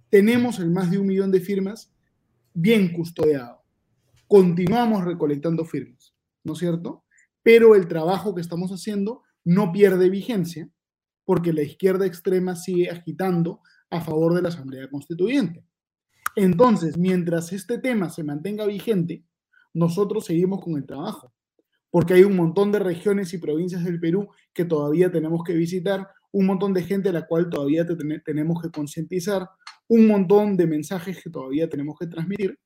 [0.08, 1.91] Tenemos el más de un millón de firmas
[2.54, 3.62] bien custodiado.
[4.26, 7.04] Continuamos recolectando firmas, ¿no es cierto?
[7.42, 10.70] Pero el trabajo que estamos haciendo no pierde vigencia
[11.24, 15.64] porque la izquierda extrema sigue agitando a favor de la Asamblea Constituyente.
[16.34, 19.24] Entonces, mientras este tema se mantenga vigente,
[19.74, 21.34] nosotros seguimos con el trabajo,
[21.90, 26.08] porque hay un montón de regiones y provincias del Perú que todavía tenemos que visitar,
[26.32, 27.86] un montón de gente a la cual todavía
[28.24, 29.48] tenemos que concientizar,
[29.88, 32.58] un montón de mensajes que todavía tenemos que transmitir.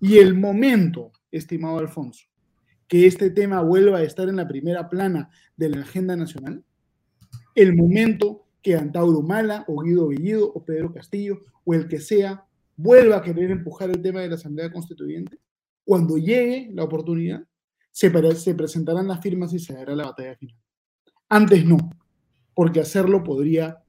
[0.00, 2.26] Y el momento, estimado Alfonso,
[2.86, 6.64] que este tema vuelva a estar en la primera plana de la agenda nacional,
[7.54, 12.44] el momento que Antauro Mala o Guido Bellido o Pedro Castillo o el que sea
[12.76, 15.38] vuelva a querer empujar el tema de la Asamblea Constituyente,
[15.84, 17.42] cuando llegue la oportunidad,
[17.90, 20.56] se, se presentarán las firmas y se dará la batalla final.
[21.28, 21.78] Antes no,
[22.58, 23.84] porque hacerlo podría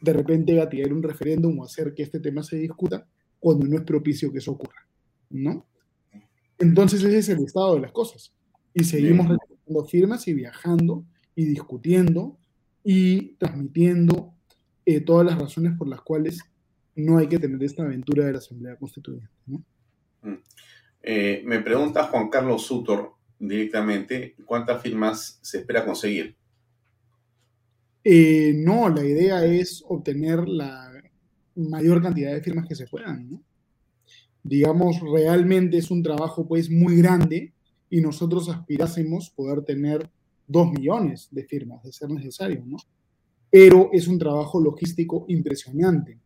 [0.00, 3.06] de repente gatillar un referéndum o hacer que este tema se discuta
[3.38, 4.88] cuando no es propicio que eso ocurra,
[5.28, 5.66] ¿no?
[6.58, 8.32] Entonces ese es el estado de las cosas.
[8.72, 11.04] Y seguimos recogiendo firmas y viajando
[11.34, 12.38] y discutiendo
[12.82, 14.32] y transmitiendo
[14.86, 16.40] eh, todas las razones por las cuales
[16.96, 19.28] no hay que tener esta aventura de la Asamblea Constituyente.
[19.44, 19.62] ¿no?
[20.22, 20.38] Mm.
[21.02, 26.38] Eh, me pregunta Juan Carlos Sutor directamente, ¿cuántas firmas se espera conseguir?
[28.06, 30.92] Eh, no, la idea es obtener la
[31.56, 33.42] mayor cantidad de firmas que se puedan.
[34.42, 37.54] Digamos, realmente es un trabajo pues muy grande
[37.88, 40.10] y nosotros aspirásemos poder tener
[40.46, 42.76] dos millones de firmas, de ser necesario, ¿no?
[43.50, 46.18] Pero es un trabajo logístico impresionante.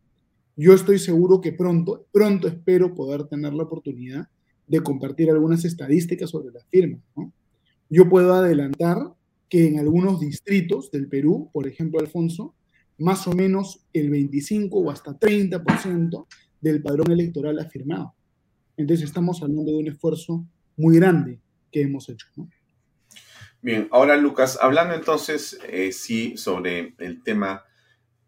[0.57, 4.27] Yo estoy seguro que pronto, pronto espero poder tener la oportunidad
[4.67, 7.31] de compartir algunas estadísticas sobre las firmas, ¿no?
[7.89, 8.97] Yo puedo adelantar
[9.49, 12.55] que en algunos distritos del Perú, por ejemplo, Alfonso,
[12.99, 16.27] más o menos el 25 o hasta 30%
[16.61, 18.13] del padrón electoral ha firmado.
[18.77, 20.45] Entonces estamos hablando de un esfuerzo
[20.77, 21.39] muy grande
[21.71, 22.27] que hemos hecho.
[23.61, 27.65] Bien, ahora Lucas, hablando entonces, eh, sí, sobre el tema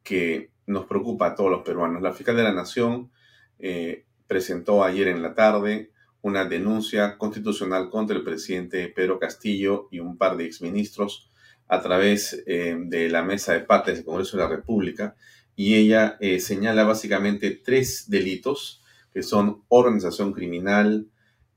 [0.04, 2.02] que nos preocupa a todos los peruanos.
[2.02, 3.12] La fiscal de la Nación
[3.60, 5.92] eh, presentó ayer en la tarde
[6.22, 11.30] una denuncia constitucional contra el presidente Pedro Castillo y un par de exministros
[11.68, 15.16] a través eh, de la mesa de partes del Congreso de la República.
[15.56, 21.08] Y ella eh, señala básicamente tres delitos que son organización criminal,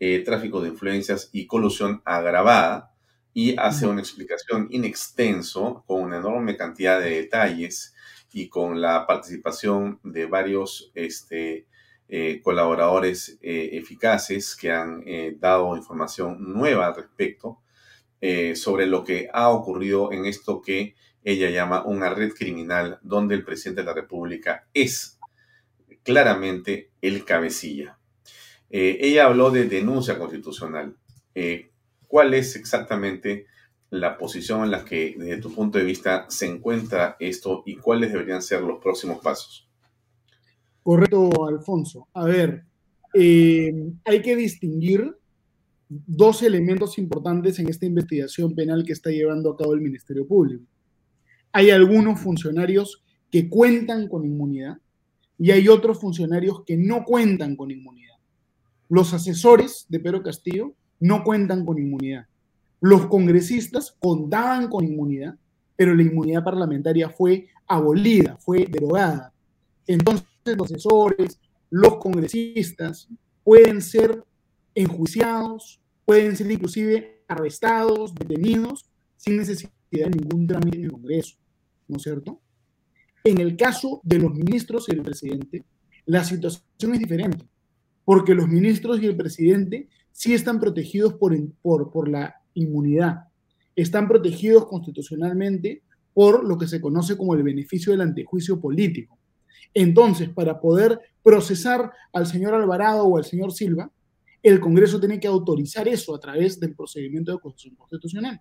[0.01, 2.93] eh, tráfico de influencias y colusión agravada.
[3.33, 7.95] Y hace una explicación in extenso con una enorme cantidad de detalles
[8.33, 11.67] y con la participación de varios este,
[12.17, 17.59] eh, colaboradores eh, eficaces que han eh, dado información nueva al respecto
[18.55, 20.95] sobre lo que ha ocurrido en esto que
[21.25, 25.19] ella llama una red criminal donde el presidente de la República es
[26.03, 27.99] claramente el cabecilla.
[28.71, 30.97] ella habló de denuncia constitucional.
[32.07, 33.47] ¿Cuál es exactamente
[33.91, 38.11] la posición en la que, desde tu punto de vista, se encuentra esto y cuáles
[38.11, 39.69] deberían ser los próximos pasos?
[40.85, 42.09] Correcto, Alfonso.
[42.13, 42.63] A ver,
[43.15, 43.75] eh,
[44.05, 45.17] hay que distinguir
[45.89, 50.63] dos elementos importantes en esta investigación penal que está llevando a cabo el Ministerio Público.
[51.53, 54.77] Hay algunos funcionarios que cuentan con inmunidad
[55.39, 58.17] y hay otros funcionarios que no cuentan con inmunidad.
[58.91, 62.27] Los asesores de Pedro Castillo no cuentan con inmunidad.
[62.81, 65.37] Los congresistas contaban con inmunidad,
[65.77, 69.33] pero la inmunidad parlamentaria fue abolida, fue derogada.
[69.87, 71.41] Entonces, los asesores,
[71.71, 73.09] los congresistas
[73.43, 74.25] pueden ser
[74.75, 78.85] enjuiciados, pueden ser inclusive arrestados, detenidos,
[79.17, 81.37] sin necesidad de ningún trámite en el Congreso,
[81.89, 82.41] ¿no es cierto?
[83.25, 85.65] En el caso de los ministros y el presidente,
[86.05, 87.47] la situación es diferente,
[88.05, 93.29] porque los ministros y el presidente sí están protegidos por, por, por la inmunidad,
[93.75, 95.83] están protegidos constitucionalmente
[96.13, 99.19] por lo que se conoce como el beneficio del antejuicio político.
[99.73, 103.91] Entonces, para poder procesar al señor Alvarado o al señor Silva,
[104.43, 108.41] el Congreso tiene que autorizar eso a través del procedimiento de acusación constitucional.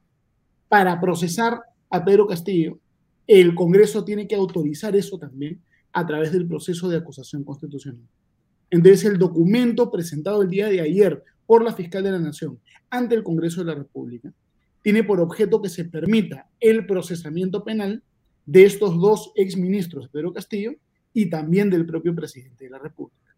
[0.67, 2.79] Para procesar a Pedro Castillo,
[3.25, 5.61] el Congreso tiene que autorizar eso también
[5.93, 8.05] a través del proceso de acusación constitucional.
[8.69, 12.59] Entonces, el documento presentado el día de ayer por la fiscal de la Nación
[12.89, 14.33] ante el Congreso de la República
[14.81, 18.03] tiene por objeto que se permita el procesamiento penal
[18.45, 20.73] de estos dos exministros, Pedro Castillo
[21.13, 23.35] y también del propio presidente de la República.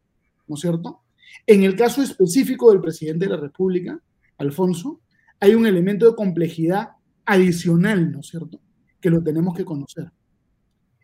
[0.48, 1.02] ¿No es cierto?
[1.46, 4.00] En el caso específico del presidente de la República,
[4.38, 5.02] Alfonso,
[5.40, 6.90] hay un elemento de complejidad
[7.26, 8.62] adicional, ¿no es cierto?,
[9.00, 10.12] que lo tenemos que conocer.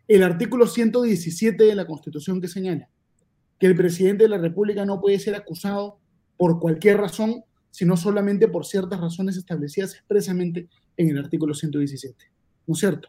[0.08, 2.88] El artículo 117 de la Constitución que señala
[3.58, 6.00] que el presidente de la República no puede ser acusado
[6.36, 12.32] por cualquier razón, sino solamente por ciertas razones establecidas expresamente en el artículo 117.
[12.66, 13.08] ¿No es cierto?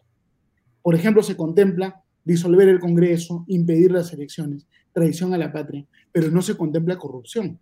[0.82, 6.30] Por ejemplo, se contempla disolver el Congreso, impedir las elecciones, traición a la patria, pero
[6.30, 7.59] no se contempla corrupción.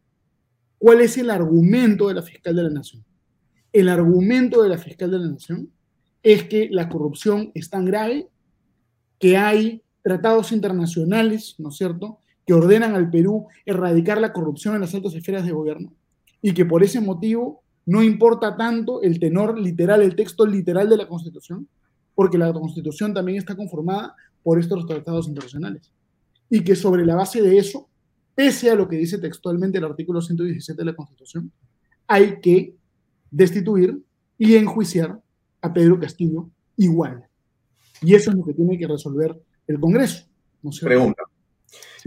[0.78, 3.03] ¿Cuál es el argumento de la fiscal de la Nación?
[3.72, 5.72] El argumento de la fiscal de la Nación
[6.24, 8.30] es que la corrupción es tan grave
[9.20, 14.82] que hay tratados internacionales, ¿no es cierto?, que ordenan al Perú erradicar la corrupción en
[14.82, 15.93] las altas esferas de gobierno
[16.41, 20.97] y que por ese motivo no importa tanto el tenor literal, el texto literal de
[20.97, 21.68] la Constitución,
[22.16, 25.92] porque la Constitución también está conformada por estos tratados internacionales.
[26.50, 27.89] Y que sobre la base de eso,
[28.36, 31.52] pese a lo que dice textualmente el artículo 117 de la Constitución,
[32.08, 32.76] hay que
[33.30, 34.02] destituir
[34.38, 35.22] y enjuiciar
[35.62, 37.26] a Pedro Castillo igual.
[38.02, 40.26] Y eso es lo que tiene que resolver el Congreso.
[40.82, 41.24] Pregunta.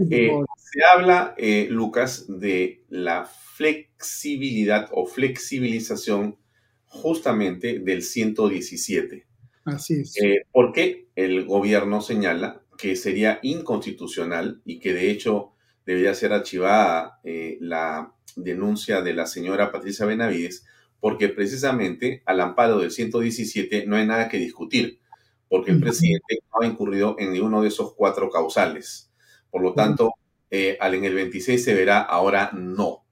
[0.09, 6.37] Eh, se habla, eh, Lucas, de la flexibilidad o flexibilización
[6.85, 9.25] justamente del 117.
[9.65, 10.15] Así es.
[10.21, 15.53] Eh, porque el gobierno señala que sería inconstitucional y que de hecho
[15.85, 20.65] debería ser archivada eh, la denuncia de la señora Patricia Benavides,
[20.99, 24.99] porque precisamente al amparo del 117 no hay nada que discutir,
[25.47, 29.11] porque el presidente no ha incurrido en ninguno de esos cuatro causales.
[29.51, 30.13] Por lo tanto,
[30.49, 33.05] eh, al en el 26 se verá, ahora no.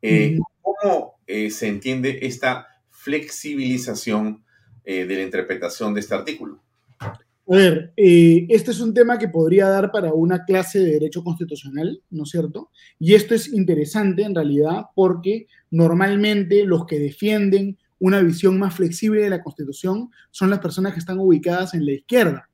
[0.00, 4.44] Eh, ¿Cómo se entiende esta flexibilización
[4.84, 6.60] de la interpretación de este artículo?
[7.48, 12.00] A ver, este es un tema que podría dar para una clase de derecho constitucional,
[12.10, 12.70] ¿no es cierto?
[12.98, 19.22] Y esto es interesante en realidad porque normalmente los que defienden una visión más flexible
[19.22, 22.48] de la Constitución son las personas que están ubicadas en la izquierda,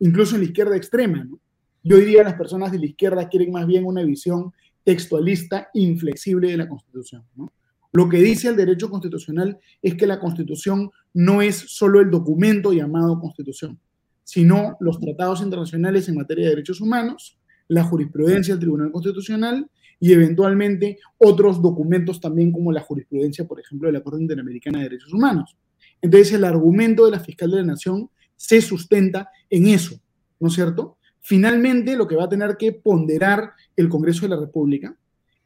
[0.00, 1.24] incluso en la izquierda extrema.
[1.24, 1.40] ¿no?
[1.82, 4.52] Y hoy día las personas de la izquierda quieren más bien una visión
[4.84, 7.24] textualista inflexible de la Constitución.
[7.36, 7.52] ¿no?
[7.92, 12.72] Lo que dice el derecho constitucional es que la Constitución no es solo el documento
[12.72, 13.78] llamado Constitución,
[14.24, 17.38] sino los tratados internacionales en materia de derechos humanos,
[17.68, 19.70] la jurisprudencia del Tribunal Constitucional
[20.00, 24.84] y eventualmente otros documentos también como la jurisprudencia, por ejemplo, de la Corte Interamericana de
[24.84, 25.56] Derechos Humanos.
[26.00, 30.00] Entonces, el argumento de la fiscal de la Nación se sustenta en eso,
[30.40, 30.96] ¿no es cierto?
[31.20, 34.96] Finalmente, lo que va a tener que ponderar el Congreso de la República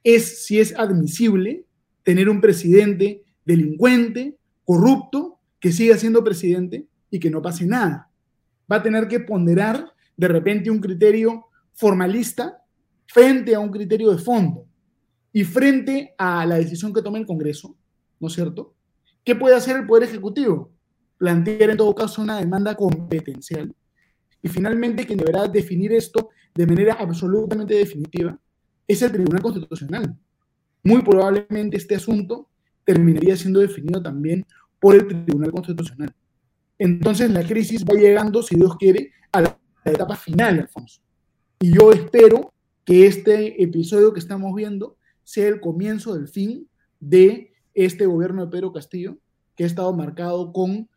[0.02, 1.65] es si es admisible
[2.06, 8.08] tener un presidente delincuente, corrupto, que siga siendo presidente y que no pase nada.
[8.70, 12.62] Va a tener que ponderar de repente un criterio formalista
[13.08, 14.66] frente a un criterio de fondo
[15.32, 17.76] y frente a la decisión que tome el Congreso,
[18.20, 18.76] ¿no es cierto?
[19.24, 20.70] ¿Qué puede hacer el Poder Ejecutivo?
[21.18, 23.74] Plantear en todo caso una demanda competencial.
[24.40, 28.38] Y finalmente quien deberá definir esto de manera absolutamente definitiva
[28.86, 30.16] es el Tribunal Constitucional.
[30.86, 32.48] Muy probablemente este asunto
[32.84, 34.46] terminaría siendo definido también
[34.78, 36.14] por el Tribunal Constitucional.
[36.78, 41.00] Entonces la crisis va llegando, si Dios quiere, a la etapa final, Alfonso.
[41.58, 46.68] Y yo espero que este episodio que estamos viendo sea el comienzo del fin
[47.00, 49.18] de este gobierno de Pedro Castillo,
[49.56, 50.88] que ha estado marcado con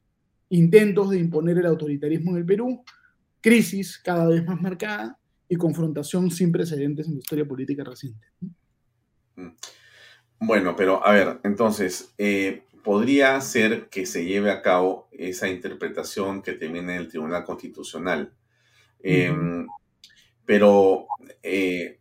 [0.49, 2.83] intentos de imponer el autoritarismo en el Perú,
[3.41, 5.17] crisis cada vez más marcada
[5.47, 8.27] y confrontación sin precedentes en la historia política reciente.
[9.35, 9.47] Mm.
[10.41, 16.41] Bueno, pero a ver, entonces, eh, podría ser que se lleve a cabo esa interpretación
[16.41, 18.33] que termina en el Tribunal Constitucional.
[19.01, 19.67] Em,
[20.45, 21.07] pero
[21.43, 21.99] eh,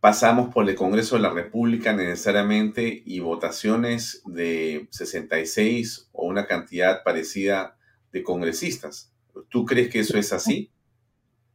[0.00, 7.02] pasamos por el Congreso de la República necesariamente y votaciones de 66 o una cantidad
[7.02, 7.76] parecida
[8.12, 9.12] de congresistas.
[9.48, 10.70] ¿Tú crees que eso es así?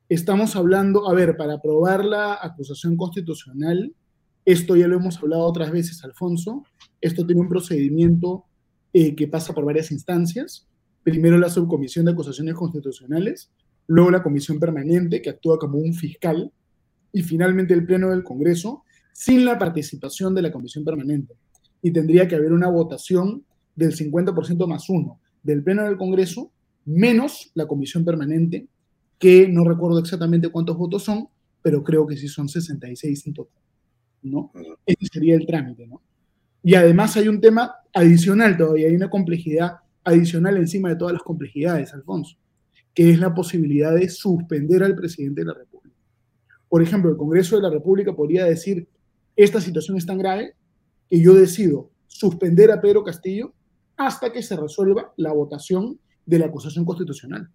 [0.10, 3.96] Estamos hablando, a ver, para aprobar la acusación constitucional,
[4.46, 6.64] esto ya lo hemos hablado otras veces, Alfonso,
[7.02, 8.46] esto tiene un procedimiento
[8.94, 10.68] eh, que pasa por varias instancias.
[11.04, 13.52] Primero la subcomisión de acusaciones constitucionales,
[13.88, 16.52] luego la comisión permanente que actúa como un fiscal
[17.12, 18.84] y finalmente el pleno del Congreso
[19.14, 21.36] sin la participación de la comisión permanente.
[21.82, 23.44] Y tendría que haber una votación
[23.76, 26.52] del 50% más uno del pleno del Congreso
[26.86, 28.68] menos la comisión permanente,
[29.20, 31.30] que no recuerdo exactamente cuántos votos son,
[31.62, 33.62] pero creo que sí son 66 en total.
[34.26, 34.52] ¿No?
[34.86, 36.02] Ese sería el trámite, ¿no?
[36.64, 41.24] Y además hay un tema adicional todavía, hay una complejidad adicional encima de todas las
[41.24, 42.38] complejidades, Alfonso
[42.96, 45.96] que es la posibilidad de suspender al presidente de la República.
[46.70, 48.88] Por ejemplo, el Congreso de la República podría decir,
[49.36, 50.56] esta situación es tan grave
[51.10, 53.54] que yo decido suspender a Pedro Castillo
[53.98, 57.50] hasta que se resuelva la votación de la acusación constitucional.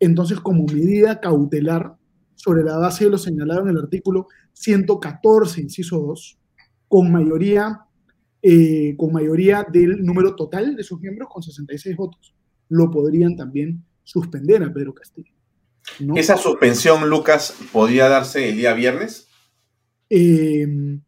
[0.00, 1.94] Entonces, como medida cautelar,
[2.34, 4.28] sobre la base de lo señalado en el artículo
[4.58, 6.38] 114, inciso 2,
[6.88, 7.80] con mayoría,
[8.42, 12.34] eh, con mayoría del número total de sus miembros, con 66 votos,
[12.68, 15.32] lo podrían también suspender a Pedro Castillo.
[16.16, 19.28] ¿Esa suspensión, Lucas, podía darse el día viernes?
[20.10, 21.02] Em,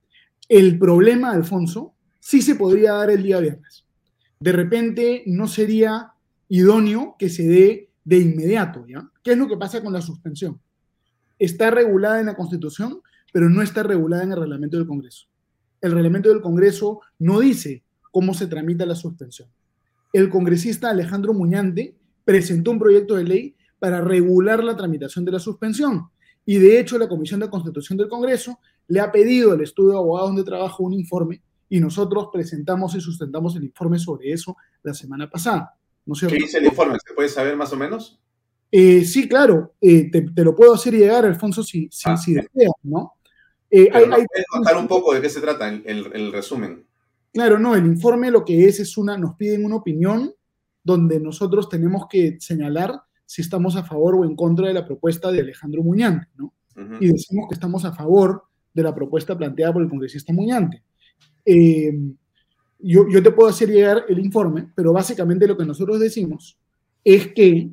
[0.49, 3.85] el problema, Alfonso, sí se podría dar el día viernes.
[4.39, 6.13] De repente no sería
[6.49, 9.11] idóneo que se dé de inmediato, ¿ya?
[9.25, 10.61] ¿Qué es lo que pasa con la suspensión?
[11.39, 13.01] Está regulada en la Constitución,
[13.33, 15.27] pero no está regulada en el reglamento del Congreso.
[15.81, 19.49] El reglamento del Congreso no dice cómo se tramita la suspensión.
[20.13, 25.39] El congresista Alejandro Muñante presentó un proyecto de ley para regular la tramitación de la
[25.39, 26.11] suspensión.
[26.45, 28.59] Y de hecho, la Comisión de Constitución del Congreso
[28.89, 33.01] le ha pedido al estudio de abogados donde trabajo un informe y nosotros presentamos y
[33.01, 35.75] sustentamos el informe sobre eso la semana pasada.
[36.05, 36.97] ¿no ¿Qué dice el informe?
[37.07, 38.21] ¿Se puede saber más o menos?
[38.73, 43.15] Eh, sí, claro, eh, te, lo puedo hacer llegar, Alfonso, si, si, ah, deseas, ¿no?
[43.71, 46.85] Eh, hay, ¿Puedes contar un poco de qué se trata el, el, resumen?
[47.33, 50.35] Claro, no, el informe lo que es es una, nos piden una opinión
[50.83, 55.31] donde nosotros tenemos que señalar si estamos a favor o en contra de la propuesta
[55.31, 56.53] de Alejandro Muñante, ¿no?
[56.99, 58.43] Y decimos que estamos a favor
[58.73, 60.83] de la propuesta planteada por el congresista Muñante.
[61.45, 61.93] Eh,
[62.79, 66.59] yo, yo, te puedo hacer llegar el informe, pero básicamente lo que nosotros decimos
[67.05, 67.71] es que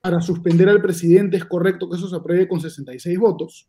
[0.00, 3.68] para suspender al presidente es correcto que eso se apruebe con 66 votos,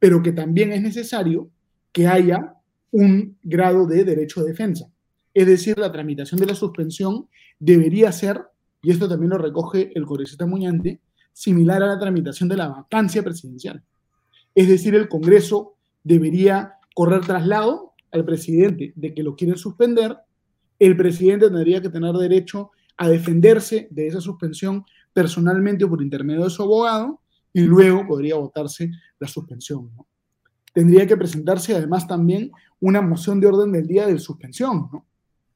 [0.00, 1.50] pero que también es necesario
[1.92, 2.54] que haya
[2.90, 4.90] un grado de derecho de defensa.
[5.32, 7.28] Es decir, la tramitación de la suspensión
[7.60, 8.40] debería ser,
[8.82, 11.00] y esto también lo recoge el congresista Muñante,
[11.32, 13.84] similar a la tramitación de la vacancia presidencial.
[14.54, 20.16] Es decir, el Congreso debería correr traslado al presidente de que lo quieren suspender,
[20.78, 26.44] el presidente tendría que tener derecho a defenderse de esa suspensión personalmente o por intermedio
[26.44, 27.20] de su abogado
[27.52, 29.90] y luego podría votarse la suspensión.
[30.72, 34.88] Tendría que presentarse además también una moción de orden del día de suspensión.
[34.92, 35.06] ¿no?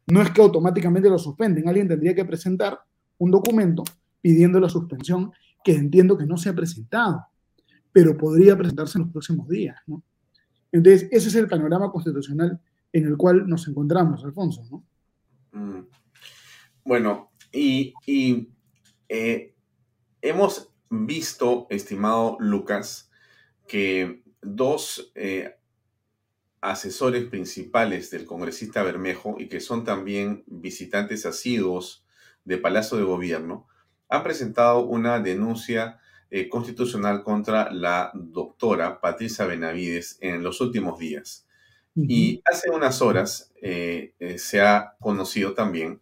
[0.06, 2.78] no es que automáticamente lo suspenden, alguien tendría que presentar
[3.18, 3.84] un documento
[4.20, 5.32] pidiendo la suspensión
[5.62, 7.26] que entiendo que no se ha presentado,
[7.92, 9.76] pero podría presentarse en los próximos días.
[9.86, 10.02] ¿no?
[10.72, 12.60] Entonces, ese es el panorama constitucional
[12.92, 14.62] en el cual nos encontramos, Alfonso.
[14.70, 14.84] ¿no?
[15.52, 15.86] Mm.
[16.84, 17.94] Bueno, y,
[19.08, 19.54] eh,
[20.20, 23.10] hemos visto, estimado Lucas,
[23.66, 25.56] que dos eh,
[26.60, 32.04] asesores principales del congresista Bermejo y que son también visitantes asiduos
[32.44, 33.68] de Palacio de Gobierno,
[34.08, 41.46] han presentado una denuncia eh, constitucional contra la doctora Patricia Benavides en los últimos días.
[41.96, 46.00] Y hace unas horas eh, eh, se ha conocido también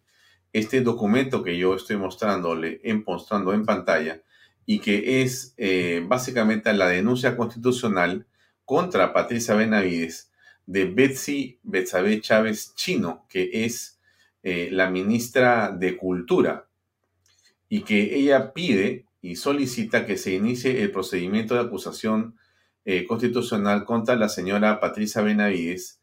[0.51, 4.23] este documento que yo estoy mostrándole, en, mostrando en pantalla,
[4.65, 5.55] y que es
[6.07, 8.25] básicamente la denuncia constitucional
[8.65, 10.31] contra Patricia Benavides
[10.65, 13.99] de Betsy Betsabe Chávez Chino, que es
[14.43, 16.67] eh, la ministra de Cultura,
[17.69, 22.37] y que ella pide y solicita que se inicie el procedimiento de acusación
[22.85, 26.01] eh, constitucional contra la señora Patricia Benavides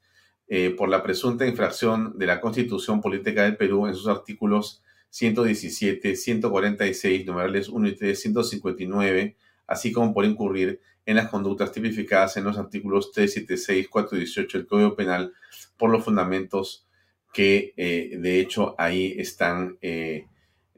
[0.49, 6.17] eh, por la presunta infracción de la Constitución Política del Perú en sus artículos 117,
[6.17, 9.37] 146, numerales 1 y 3, 159,
[9.67, 14.97] así como por incurrir en las conductas tipificadas en los artículos 376, 418 del Código
[14.97, 15.33] Penal
[15.77, 16.87] por los fundamentos
[17.33, 20.27] que eh, de hecho ahí están eh,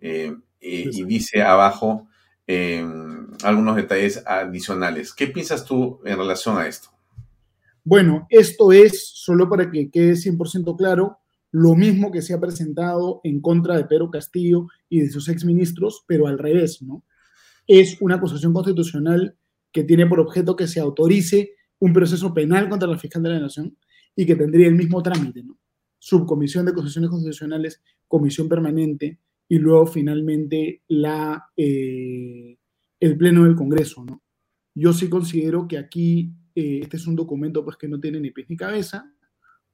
[0.00, 2.08] eh, y dice abajo
[3.44, 5.14] algunos detalles adicionales.
[5.14, 6.90] ¿Qué piensas tú en relación a esto?
[7.82, 11.18] Bueno, esto es, solo para que quede 100% claro,
[11.52, 16.02] lo mismo que se ha presentado en contra de Pedro Castillo y de sus exministros,
[16.06, 17.04] pero al revés, ¿no?
[17.66, 19.36] Es una acusación constitucional
[19.70, 23.40] que tiene por objeto que se autorice un proceso penal contra la fiscal de la
[23.40, 23.76] Nación
[24.16, 25.58] y que tendría el mismo trámite, ¿no?
[25.98, 32.56] Subcomisión de Acusaciones Constitucionales, comisión permanente y luego finalmente la, eh,
[32.98, 34.22] el Pleno del Congreso, ¿no?
[34.74, 38.30] Yo sí considero que aquí eh, este es un documento pues, que no tiene ni
[38.30, 39.12] pies ni cabeza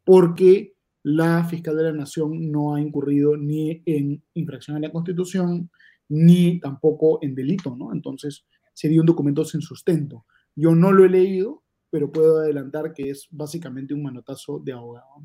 [0.05, 5.71] porque la fiscal de la Nación no ha incurrido ni en infracción a la Constitución
[6.09, 7.93] ni tampoco en delito, ¿no?
[7.93, 10.25] Entonces, sería un documento sin sustento.
[10.55, 15.23] Yo no lo he leído, pero puedo adelantar que es básicamente un manotazo de abogado.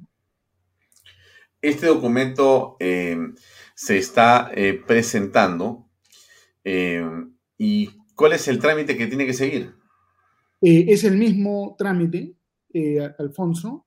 [1.61, 3.17] Este documento eh,
[3.73, 5.89] se está eh, presentando
[6.63, 7.05] eh,
[7.57, 9.73] y ¿cuál es el trámite que tiene que seguir?
[10.65, 12.37] es el mismo trámite,
[13.19, 13.85] Alfonso,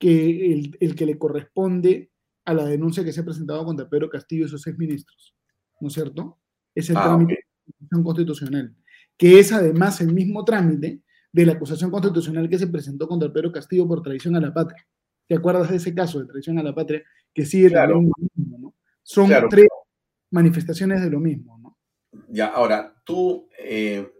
[0.00, 2.10] que el, el, que le corresponde
[2.44, 5.36] a la denuncia que se ha presentado contra Pedro Castillo y sus seis ministros,
[5.80, 6.40] ¿no es cierto?
[6.74, 7.44] Es el ah, trámite
[8.02, 8.74] constitucional
[9.20, 13.52] que es además el mismo trámite de la acusación constitucional que se presentó contra Pedro
[13.52, 14.88] Castillo por traición a la patria.
[15.28, 17.02] ¿Te acuerdas de ese caso de traición a la patria
[17.34, 17.96] que sigue claro.
[17.96, 18.74] lo mismo, ¿no?
[19.02, 19.68] Son tres
[20.30, 21.76] manifestaciones de lo mismo, ¿no?
[22.30, 24.10] Ya, ahora, tú, eh,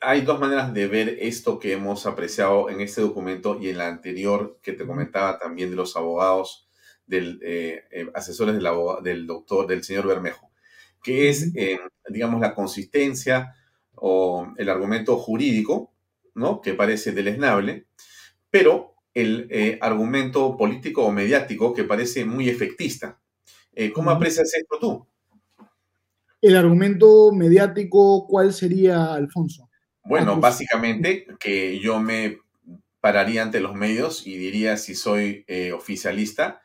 [0.00, 3.88] hay dos maneras de ver esto que hemos apreciado en este documento y en la
[3.88, 6.68] anterior que te comentaba también de los abogados,
[7.06, 8.68] del, eh, eh, asesores del,
[9.02, 10.50] del doctor, del señor Bermejo,
[11.02, 11.52] que es,
[12.08, 13.54] digamos, la consistencia
[13.94, 15.92] o el argumento jurídico,
[16.34, 16.60] ¿no?
[16.60, 17.86] Que parece deleznable,
[18.50, 23.18] pero el eh, argumento político o mediático que parece muy efectista.
[23.72, 25.06] Eh, ¿Cómo aprecias esto tú?
[26.40, 29.69] El argumento mediático, ¿cuál sería, Alfonso?
[30.10, 32.40] Bueno, básicamente que yo me
[33.00, 36.60] pararía ante los medios y diría si soy eh, oficialista,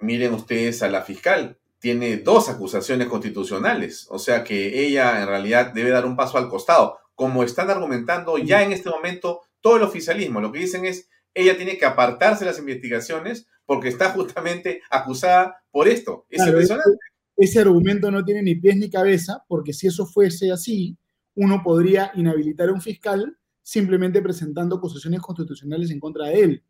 [0.00, 5.72] miren ustedes a la fiscal, tiene dos acusaciones constitucionales, o sea que ella en realidad
[5.72, 6.98] debe dar un paso al costado.
[7.14, 11.56] Como están argumentando ya en este momento todo el oficialismo, lo que dicen es, ella
[11.56, 16.26] tiene que apartarse de las investigaciones porque está justamente acusada por esto.
[16.28, 16.90] Es impresionante.
[17.36, 20.98] Ese, argumento no tiene ni pies ni cabeza, porque si eso fuese así,
[21.34, 26.64] uno podría inhabilitar a un fiscal simplemente presentando acusaciones constitucionales en contra de él.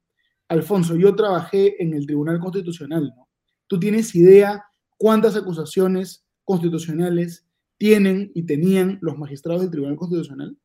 [0.49, 3.29] Alfonso, yo trabajé en el Tribunal Constitucional, ¿no?
[3.67, 4.65] ¿Tú tienes idea
[4.99, 7.47] cuántas acusaciones constitucionales
[7.79, 10.59] tienen y tenían los magistrados del Tribunal Constitucional?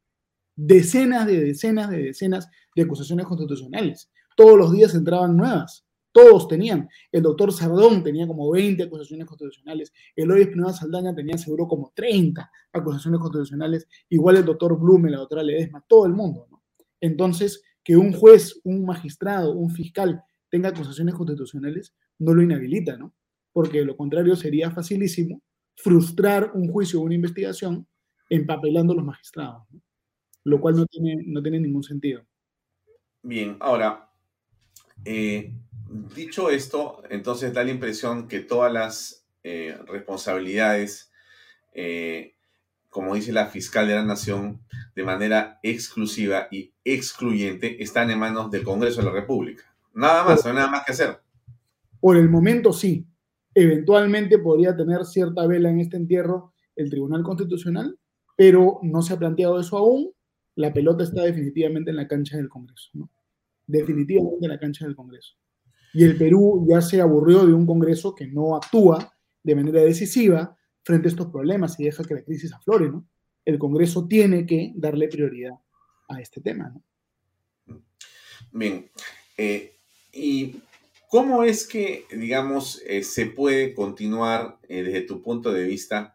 [0.55, 4.09] Decenas de decenas de decenas de acusaciones constitucionales.
[4.35, 5.84] Todos los días entraban nuevas.
[6.15, 6.87] Todos tenían.
[7.11, 9.91] El doctor Sardón tenía como 20 acusaciones constitucionales.
[10.15, 13.85] Eloy Espinosa Saldaña tenía seguro como 30 acusaciones constitucionales.
[14.07, 16.47] Igual el doctor Blume, la doctora Ledesma, todo el mundo.
[17.01, 23.13] Entonces, que un juez, un magistrado, un fiscal tenga acusaciones constitucionales no lo inhabilita, ¿no?
[23.51, 25.41] Porque lo contrario sería facilísimo
[25.75, 27.85] frustrar un juicio o una investigación
[28.29, 29.63] empapelando a los magistrados,
[30.45, 32.25] lo cual no tiene, no tiene ningún sentido.
[33.21, 34.09] Bien, ahora,
[35.03, 35.53] eh,
[36.13, 41.11] dicho esto, entonces da la impresión que todas las eh, responsabilidades,
[41.73, 42.35] eh,
[42.89, 44.61] como dice la fiscal de la Nación,
[44.95, 49.63] de manera exclusiva y excluyente, están en manos del Congreso de la República.
[49.93, 51.19] Nada más, no hay nada más que hacer.
[51.99, 53.05] Por el momento sí.
[53.53, 57.97] Eventualmente podría tener cierta vela en este entierro el Tribunal Constitucional,
[58.35, 60.11] pero no se ha planteado eso aún.
[60.55, 63.09] La pelota está definitivamente en la cancha del Congreso, ¿no?
[63.65, 65.35] Definitivamente en la cancha del Congreso.
[65.95, 70.57] Y el Perú ya se aburrió de un Congreso que no actúa de manera decisiva
[70.83, 73.07] frente a estos problemas y deja que la crisis aflore, ¿no?
[73.45, 75.53] El Congreso tiene que darle prioridad
[76.09, 76.83] a este tema, ¿no?
[78.51, 78.91] Bien.
[79.37, 79.77] Eh,
[80.11, 80.57] ¿Y
[81.09, 86.13] cómo es que, digamos, eh, se puede continuar eh, desde tu punto de vista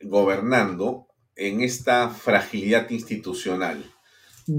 [0.00, 1.06] gobernando
[1.36, 3.84] en esta fragilidad institucional?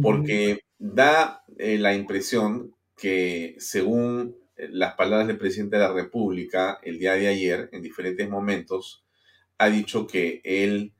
[0.02, 7.00] Porque da la impresión que según eh, las palabras del presidente de la República el
[7.00, 9.06] día de ayer, en diferentes momentos,
[9.60, 10.94] ha dicho que él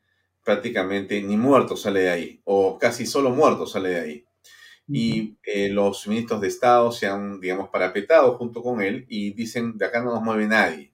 [0.44, 4.26] prácticamente ni muerto sale de ahí, o casi solo muerto sale de ahí.
[4.88, 9.78] Y eh, los ministros de Estado se han, digamos, parapetado junto con él y dicen,
[9.78, 10.94] de acá no nos mueve nadie.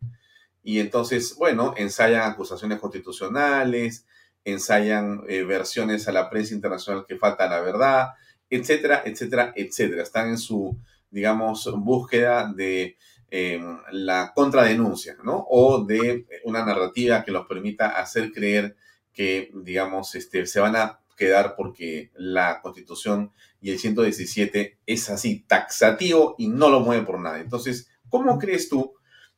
[0.64, 4.08] Y entonces, bueno, ensayan acusaciones constitucionales,
[4.44, 8.08] ensayan eh, versiones a la prensa internacional que falta la verdad,
[8.50, 10.04] etcétera, etcétera, etcétera.
[10.04, 10.78] Están en su
[11.14, 12.98] digamos, búsqueda de
[13.30, 13.61] eh,
[13.91, 15.45] la contradenuncia, ¿no?
[15.49, 18.76] O de una narrativa que los permita hacer creer
[19.14, 23.31] que, digamos, este, se van a quedar porque la Constitución
[23.61, 27.40] y el 117 es así taxativo y no lo mueve por nada.
[27.40, 28.94] Entonces, ¿cómo crees tú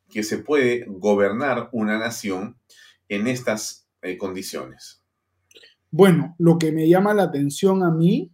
[0.10, 2.58] que se puede gobernar una nación
[3.10, 5.04] en estas eh, condiciones?
[5.92, 8.32] Bueno, lo que me llama la atención a mí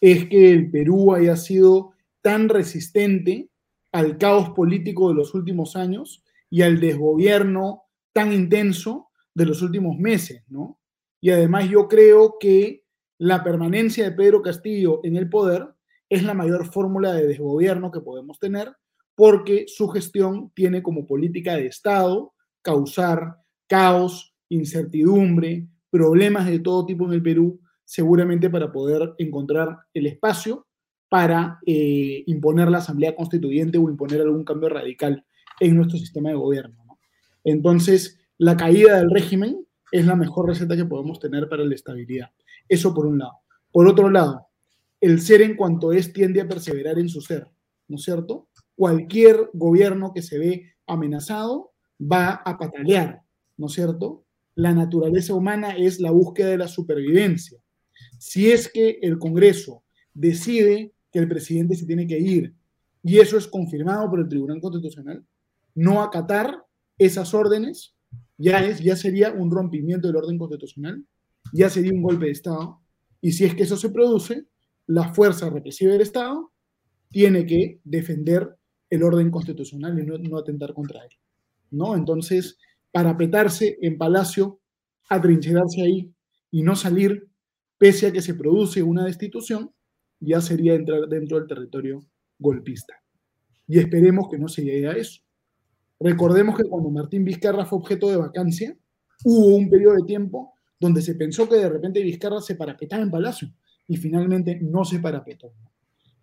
[0.00, 1.89] es que el Perú haya sido
[2.22, 3.50] tan resistente
[3.92, 9.98] al caos político de los últimos años y al desgobierno tan intenso de los últimos
[9.98, 10.78] meses, ¿no?
[11.20, 12.84] Y además yo creo que
[13.18, 15.68] la permanencia de Pedro Castillo en el poder
[16.08, 18.74] es la mayor fórmula de desgobierno que podemos tener
[19.14, 22.32] porque su gestión tiene como política de Estado
[22.62, 23.36] causar
[23.68, 30.66] caos, incertidumbre, problemas de todo tipo en el Perú, seguramente para poder encontrar el espacio
[31.10, 35.24] para eh, imponer la Asamblea Constituyente o imponer algún cambio radical
[35.58, 36.98] en nuestro sistema de gobierno.
[37.42, 42.30] Entonces, la caída del régimen es la mejor receta que podemos tener para la estabilidad.
[42.68, 43.32] Eso por un lado.
[43.72, 44.46] Por otro lado,
[45.00, 47.48] el ser en cuanto es tiende a perseverar en su ser,
[47.88, 48.48] ¿no es cierto?
[48.76, 53.22] Cualquier gobierno que se ve amenazado va a patalear,
[53.56, 54.24] ¿no es cierto?
[54.54, 57.58] La naturaleza humana es la búsqueda de la supervivencia.
[58.18, 59.82] Si es que el Congreso
[60.14, 62.54] decide que el presidente se tiene que ir
[63.02, 65.24] y eso es confirmado por el Tribunal Constitucional,
[65.74, 66.64] no acatar
[66.98, 67.94] esas órdenes
[68.36, 71.04] ya, es, ya sería un rompimiento del orden constitucional,
[71.52, 72.80] ya sería un golpe de Estado,
[73.20, 74.46] y si es que eso se produce,
[74.86, 76.50] la fuerza represiva del Estado
[77.10, 78.56] tiene que defender
[78.88, 81.10] el orden constitucional y no, atentar contra él.
[81.70, 81.94] ¿no?
[81.94, 82.58] Entonces,
[82.90, 84.60] para petarse en Palacio,
[85.08, 86.12] atrincherarse ahí
[86.50, 87.28] y no salir,
[87.78, 89.70] pese a que se produce una destitución,
[90.20, 92.04] ya sería entrar dentro del territorio
[92.38, 92.94] golpista.
[93.66, 95.22] Y esperemos que no se llegue a eso.
[95.98, 98.76] Recordemos que cuando Martín Vizcarra fue objeto de vacancia,
[99.24, 103.10] hubo un periodo de tiempo donde se pensó que de repente Vizcarra se parapetaba en
[103.10, 103.52] Palacio
[103.86, 105.52] y finalmente no se parapetó.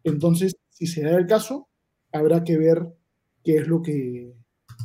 [0.03, 1.68] Entonces, si se da el caso,
[2.11, 2.88] habrá que ver
[3.44, 4.34] qué es lo que,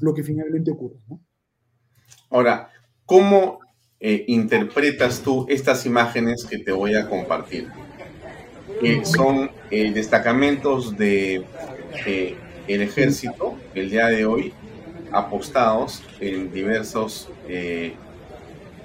[0.00, 0.98] lo que finalmente ocurre.
[2.28, 2.68] Ahora,
[3.06, 3.60] ¿cómo
[4.00, 7.68] eh, interpretas tú estas imágenes que te voy a compartir?
[8.82, 11.44] Que son eh, destacamentos de
[12.04, 12.36] eh,
[12.66, 14.52] el ejército el día de hoy
[15.12, 17.94] apostados en diversas eh,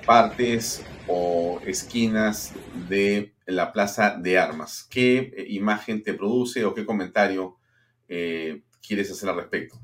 [0.05, 2.53] partes o esquinas
[2.87, 4.85] de la plaza de armas.
[4.87, 7.57] ¿Qué imagen te produce o qué comentario
[8.07, 9.79] quieres hacer al respecto?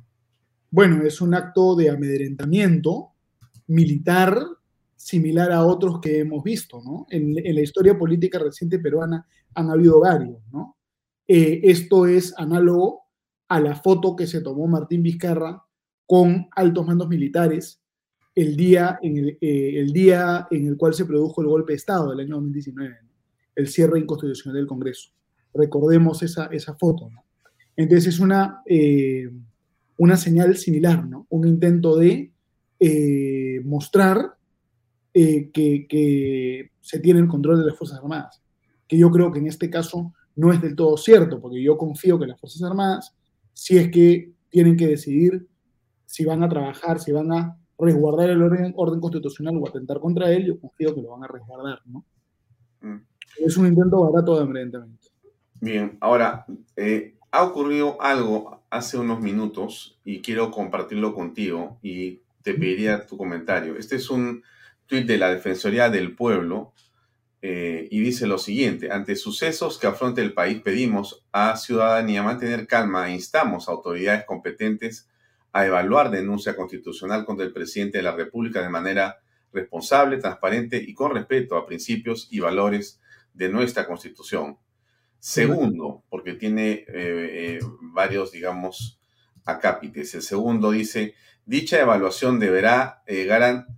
[0.69, 3.13] Bueno, es un acto de amedrentamiento,
[3.67, 4.37] militar
[5.03, 7.05] similar a otros que hemos visto, ¿no?
[7.09, 10.77] En, la historia política reciente peruana han habido varios, ¿no?
[11.27, 13.01] Eh, esto es análogo
[13.49, 15.61] a la foto que se tomó Martín Vizcarra
[16.05, 17.81] con altos mandos militares
[18.33, 21.77] el día en el, eh, el, día en el cual se produjo el golpe de
[21.77, 22.95] Estado del año 2019,
[23.55, 25.09] el cierre inconstitucional del Congreso.
[25.53, 27.09] Recordemos esa, esa foto.
[27.09, 27.25] ¿no?
[27.75, 29.29] Entonces es una, eh,
[29.97, 31.27] una señal similar, ¿no?
[31.29, 32.31] un intento de
[35.13, 38.41] eh, que, que se tiene el control de las Fuerzas Armadas,
[38.87, 42.19] que yo creo que en este caso no es del todo cierto, porque yo confío
[42.19, 43.15] que las Fuerzas Armadas,
[43.53, 45.47] si es que tienen que decidir
[46.05, 50.31] si van a trabajar, si van a resguardar el orden, orden constitucional o atentar contra
[50.31, 52.05] él, yo confío que lo van a resguardar, ¿no?
[52.81, 53.01] Mm.
[53.39, 55.07] Es un intento barato de evidentemente.
[55.59, 56.45] Bien, ahora,
[56.75, 63.17] eh, ha ocurrido algo hace unos minutos y quiero compartirlo contigo y te pediría tu
[63.17, 63.75] comentario.
[63.77, 64.43] Este es un
[64.85, 66.73] tuit de la Defensoría del Pueblo
[67.41, 72.67] eh, y dice lo siguiente, ante sucesos que afronte el país pedimos a ciudadanía mantener
[72.67, 75.09] calma e instamos a autoridades competentes
[75.51, 79.19] a evaluar denuncia constitucional contra el presidente de la República de manera
[79.51, 83.01] responsable, transparente y con respeto a principios y valores
[83.33, 84.57] de nuestra Constitución.
[85.19, 88.99] Segundo, porque tiene eh, eh, varios, digamos,
[89.45, 90.13] acápites.
[90.15, 91.13] El segundo dice,
[91.45, 93.27] dicha evaluación deberá eh,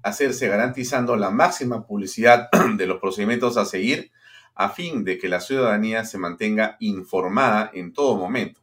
[0.04, 4.12] hacerse garantizando la máxima publicidad de los procedimientos a seguir
[4.56, 8.62] a fin de que la ciudadanía se mantenga informada en todo momento.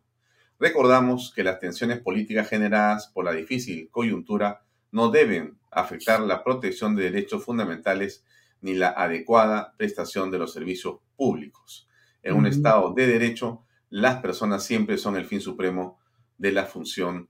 [0.59, 6.97] Recordamos que las tensiones políticas generadas por la difícil coyuntura no deben afectar la protección
[6.97, 8.25] de derechos fundamentales
[8.61, 11.89] ni la adecuada prestación de los servicios públicos.
[12.23, 15.99] En un Estado de derecho, las personas siempre son el fin supremo
[16.39, 17.29] de la función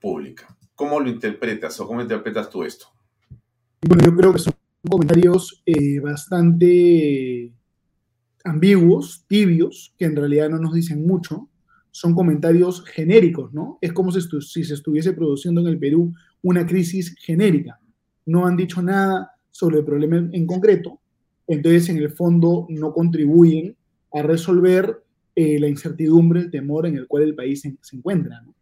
[0.00, 0.56] pública.
[0.80, 2.86] ¿Cómo lo interpretas o cómo interpretas tú esto?
[3.86, 4.54] Bueno, yo creo que son
[4.88, 7.52] comentarios eh, bastante
[8.44, 11.50] ambiguos, tibios, que en realidad no nos dicen mucho
[11.90, 13.76] son comentarios genéricos, ¿no?
[13.82, 14.22] Es como si,
[14.64, 17.78] se estuviese produciendo en el Perú una crisis genérica.
[18.24, 20.98] No han dicho nada sobre el problema en concreto,
[21.46, 23.76] entonces en el fondo no contribuyen
[24.14, 25.04] a resolver
[25.36, 28.40] eh, la incertidumbre, el temor en el cual el país se, encuentra.
[28.40, 28.54] ¿no?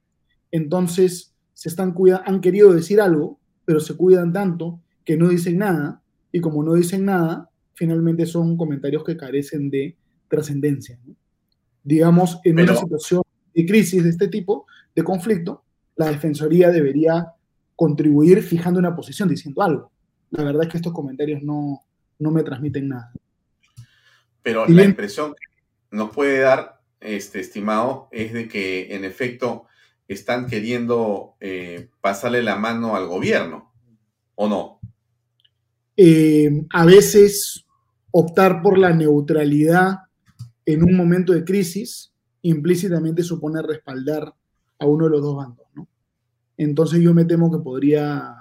[0.51, 1.93] Entonces, se están
[2.25, 6.75] han querido decir algo, pero se cuidan tanto que no dicen nada, y como no
[6.75, 9.97] dicen nada, finalmente son comentarios que carecen de
[10.29, 11.01] trascendencia.
[11.05, 11.17] ¿no?
[11.83, 13.23] digamos, en una situación
[13.53, 15.65] de crisis de este tipo, de conflicto,
[15.97, 17.33] la Defensoría debería
[17.75, 19.91] contribuir fijando una posición, diciendo algo.
[20.31, 21.81] La verdad es que estos comentarios no,
[22.21, 23.11] no me transmiten nada.
[24.45, 29.68] Pero la impresión que nos puede dar, este estimado, es de que en efecto
[30.09, 33.73] están queriendo eh, pasarle la mano al gobierno,
[34.35, 34.81] ¿o no?
[35.97, 37.67] Eh, a veces
[38.11, 39.99] optar por la neutralidad
[40.65, 42.13] en un momento de crisis
[42.43, 44.33] implícitamente supone respaldar
[44.79, 45.89] a uno de los dos bandos, ¿no?
[46.57, 48.35] Entonces yo me temo que podría,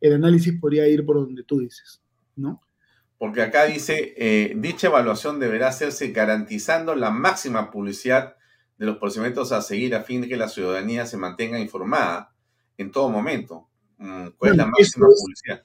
[0.00, 2.00] el análisis podría ir por donde tú dices,
[2.36, 2.62] ¿no?
[3.18, 8.36] Porque acá dice, eh, dicha evaluación deberá hacerse garantizando la máxima publicidad
[8.82, 12.34] de los procedimientos a seguir a fin de que la ciudadanía se mantenga informada
[12.76, 13.68] en todo momento.
[13.98, 15.62] Mm, ¿Cuál es la máxima publicidad?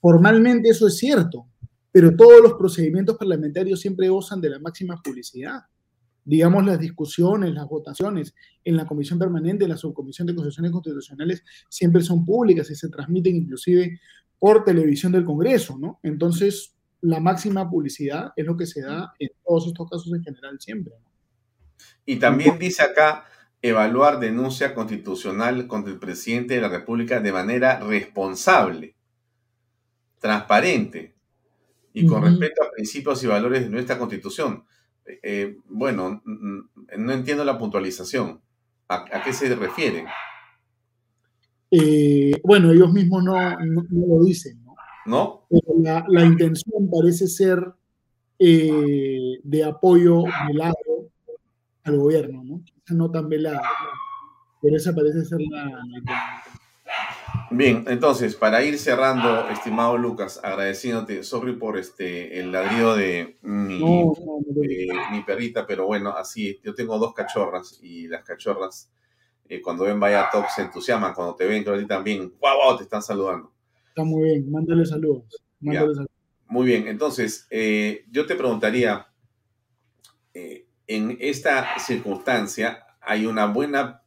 [0.00, 1.46] Formalmente eso es cierto,
[1.92, 5.60] pero todos los procedimientos parlamentarios siempre gozan de la máxima publicidad.
[6.24, 8.34] Digamos, las discusiones, las votaciones
[8.64, 12.88] en la Comisión Permanente, en la Subcomisión de Constituciones Constitucionales, siempre son públicas y se
[12.88, 14.00] transmiten inclusive
[14.38, 16.00] por televisión del Congreso, ¿no?
[16.02, 20.58] Entonces, la máxima publicidad es lo que se da en todos estos casos en general
[20.58, 20.94] siempre.
[22.06, 23.26] Y también dice acá,
[23.62, 28.94] evaluar denuncia constitucional contra el presidente de la República de manera responsable,
[30.18, 31.14] transparente,
[31.94, 34.64] y con respecto a principios y valores de nuestra constitución.
[35.22, 38.40] Eh, bueno, no entiendo la puntualización.
[38.88, 40.04] ¿A, qué se refiere?
[41.70, 44.62] Eh, bueno, ellos mismos no, lo dicen,
[45.06, 45.46] ¿no?
[45.78, 47.72] la, intención parece ser
[48.38, 50.74] eh, de apoyo velado
[51.84, 52.62] al gobierno, ¿no?
[52.90, 53.62] no tan velada,
[54.60, 55.82] pero esa parece ser la.
[57.50, 63.80] Bien, entonces, para ir cerrando, estimado Lucas, agradeciéndote, sorry por este el ladrido de mi,
[65.12, 68.90] mi perrita, pero bueno, así, yo tengo dos cachorras y las cachorras
[69.48, 72.76] eh, cuando ven Vaya Top se entusiasman, cuando te ven, creo que también, guau, wow,
[72.76, 73.52] te están saludando.
[73.88, 75.24] Está muy bien, mándale saludos.
[76.46, 79.06] Muy bien, entonces, eh, yo te preguntaría,
[80.32, 84.02] eh, en esta circunstancia hay una buena,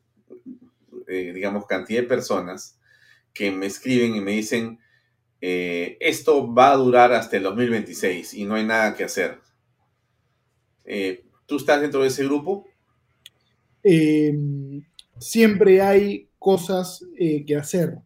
[1.07, 2.79] digamos, cantidad de personas
[3.33, 4.79] que me escriben y me dicen,
[5.39, 9.39] eh, esto va a durar hasta el 2026 y no hay nada que hacer.
[10.85, 12.65] Eh, ¿Tú estás dentro de ese grupo?
[13.83, 14.83] Em,
[15.19, 17.99] siempre hay cosas eh, que hacer.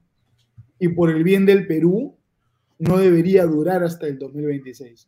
[0.80, 2.18] Y por el bien del Perú,
[2.78, 5.08] no debería durar hasta el 2026.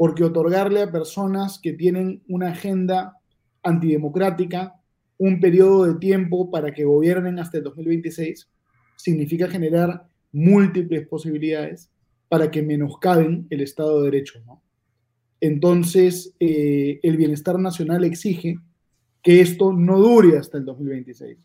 [0.00, 3.18] Porque otorgarle a personas que tienen una agenda
[3.62, 4.80] antidemocrática
[5.18, 8.48] un periodo de tiempo para que gobiernen hasta el 2026
[8.96, 11.90] significa generar múltiples posibilidades
[12.30, 14.40] para que menoscaben el Estado de Derecho.
[14.46, 14.62] ¿no?
[15.38, 18.56] Entonces, eh, el bienestar nacional exige
[19.22, 21.36] que esto no dure hasta el 2026.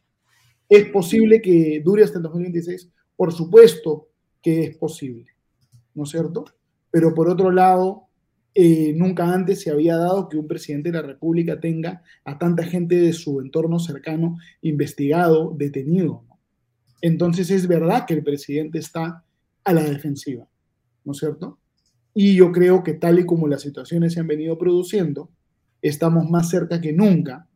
[0.70, 2.90] ¿Es posible que dure hasta el 2026?
[3.18, 4.08] Por supuesto
[4.42, 5.26] que es posible,
[5.94, 6.46] ¿no es cierto?
[6.90, 8.05] Pero por otro lado,
[8.58, 12.64] eh, nunca antes se había dado que un presidente de la República tenga a tanta
[12.64, 16.24] gente de su entorno cercano investigado, detenido.
[17.02, 19.26] Entonces es verdad que el presidente está
[19.66, 20.48] a la defensiva,
[21.04, 21.60] ¿no es cierto?
[22.14, 25.30] Y yo creo que tal y como las situaciones se han venido produciendo,
[25.82, 27.50] estamos más cerca que nunca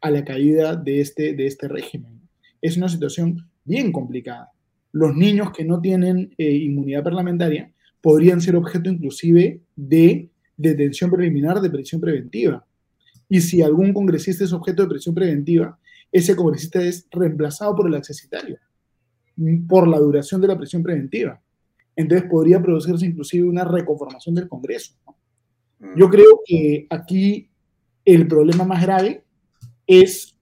[0.00, 2.22] a la caída de este, de este régimen.
[2.62, 4.50] Es una situación bien complicada.
[4.92, 7.70] Los niños que no tienen eh, inmunidad parlamentaria
[8.00, 12.66] podrían ser objeto inclusive de detención preliminar, de prisión preventiva.
[13.28, 15.78] Y si algún congresista es objeto de prisión preventiva,
[16.12, 18.58] ese congresista es reemplazado por el accesitario,
[19.68, 21.40] por la duración de la prisión preventiva.
[21.94, 24.94] Entonces podría producirse inclusive una reconformación del Congreso.
[25.96, 27.48] Yo creo que aquí
[28.04, 29.22] el problema más grave
[29.86, 30.34] es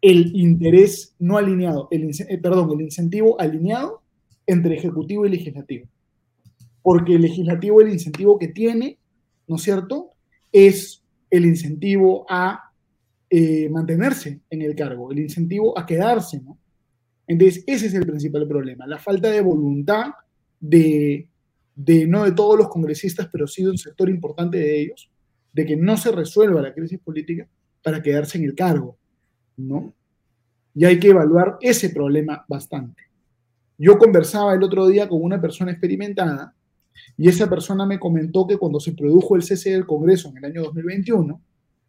[0.00, 4.02] el interés no alineado, el, eh, perdón, el incentivo alineado
[4.46, 5.86] entre ejecutivo y legislativo.
[6.82, 8.98] Porque el legislativo, el incentivo que tiene,
[9.50, 10.12] ¿no es cierto?,
[10.52, 12.72] es el incentivo a
[13.28, 16.40] eh, mantenerse en el cargo, el incentivo a quedarse.
[17.26, 20.12] Entonces, ese es el principal problema, la falta de voluntad
[20.60, 21.26] de,
[21.74, 25.10] de, no de todos los congresistas, pero sí de un sector importante de ellos,
[25.52, 27.48] de que no se resuelva la crisis política
[27.82, 28.96] para quedarse en el cargo,
[29.56, 29.92] ¿no?
[30.76, 33.02] Y hay que evaluar ese problema bastante.
[33.76, 36.54] Yo conversaba el otro día con una persona experimentada
[37.16, 40.44] y esa persona me comentó que cuando se produjo el cese del Congreso en el
[40.44, 41.40] año 2021,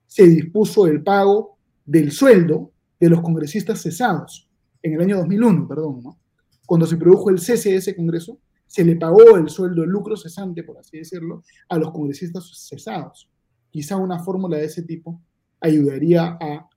[0.07, 4.49] se dispuso el pago del sueldo de los congresistas cesados,
[4.83, 6.19] en el año 2001, perdón, ¿no?
[6.65, 10.15] Cuando se produjo el cese de ese Congreso, se le pagó el sueldo, el lucro
[10.15, 13.29] cesante, por así decirlo, a los congresistas cesados.
[13.69, 15.21] Quizá una fórmula de ese tipo
[15.59, 16.69] ayudaría a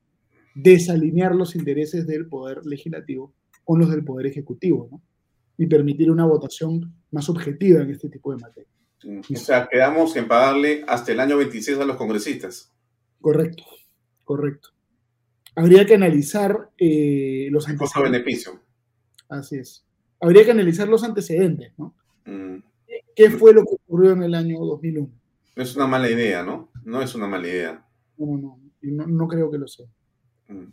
[0.54, 3.32] desalinear los intereses del poder legislativo
[3.64, 5.02] con los del poder ejecutivo, ¿no?
[5.56, 8.70] Y permitir una votación más objetiva en este tipo de materia.
[9.06, 12.72] O sea, quedamos en pagarle hasta el año 26 a los congresistas.
[13.20, 13.62] Correcto,
[14.24, 14.70] correcto.
[15.54, 18.12] Habría que analizar eh, los antecedentes.
[18.12, 18.60] beneficio.
[19.28, 19.84] Así es.
[20.20, 21.94] Habría que analizar los antecedentes, ¿no?
[22.24, 22.56] Mm.
[23.14, 25.08] ¿Qué fue lo que ocurrió en el año 2001?
[25.56, 26.70] No es una mala idea, ¿no?
[26.82, 27.86] No es una mala idea.
[28.18, 29.86] No, no, no, no creo que lo sea.
[30.48, 30.66] Mm.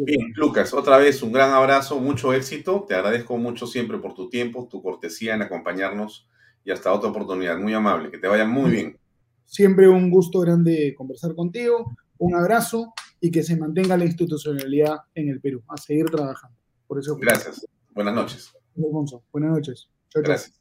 [0.00, 2.84] Bien, Lucas, otra vez un gran abrazo, mucho éxito.
[2.86, 6.28] Te agradezco mucho siempre por tu tiempo, tu cortesía en acompañarnos
[6.64, 7.58] y hasta otra oportunidad.
[7.58, 8.98] Muy amable, que te vaya muy bien.
[9.44, 11.94] Siempre un gusto grande conversar contigo.
[12.18, 16.56] Un abrazo y que se mantenga la institucionalidad en el Perú, a seguir trabajando.
[16.86, 17.66] Por eso, Gracias.
[17.90, 18.52] Buenas noches.
[18.74, 19.88] Buenas noches.
[20.14, 20.60] Gracias.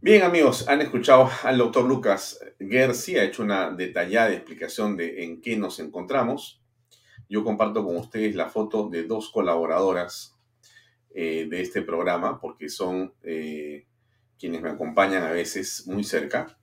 [0.00, 5.40] Bien, amigos, han escuchado al doctor Lucas Gersi, ha hecho una detallada explicación de en
[5.40, 6.62] qué nos encontramos
[7.28, 10.36] yo comparto con ustedes la foto de dos colaboradoras
[11.14, 13.86] eh, de este programa, porque son eh,
[14.38, 16.58] quienes me acompañan a veces muy cerca,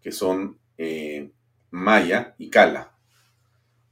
[0.00, 1.30] que son eh,
[1.70, 2.94] Maya y Kala.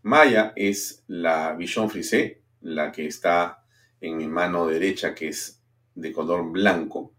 [0.02, 3.64] Maya es la Bichon Frisé, la que está
[4.00, 5.60] en mi mano derecha, que es
[5.94, 7.12] de color blanco,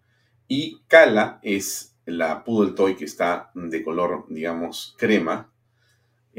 [0.47, 5.51] y Kala es la Poodle Toy que está de color, digamos, crema,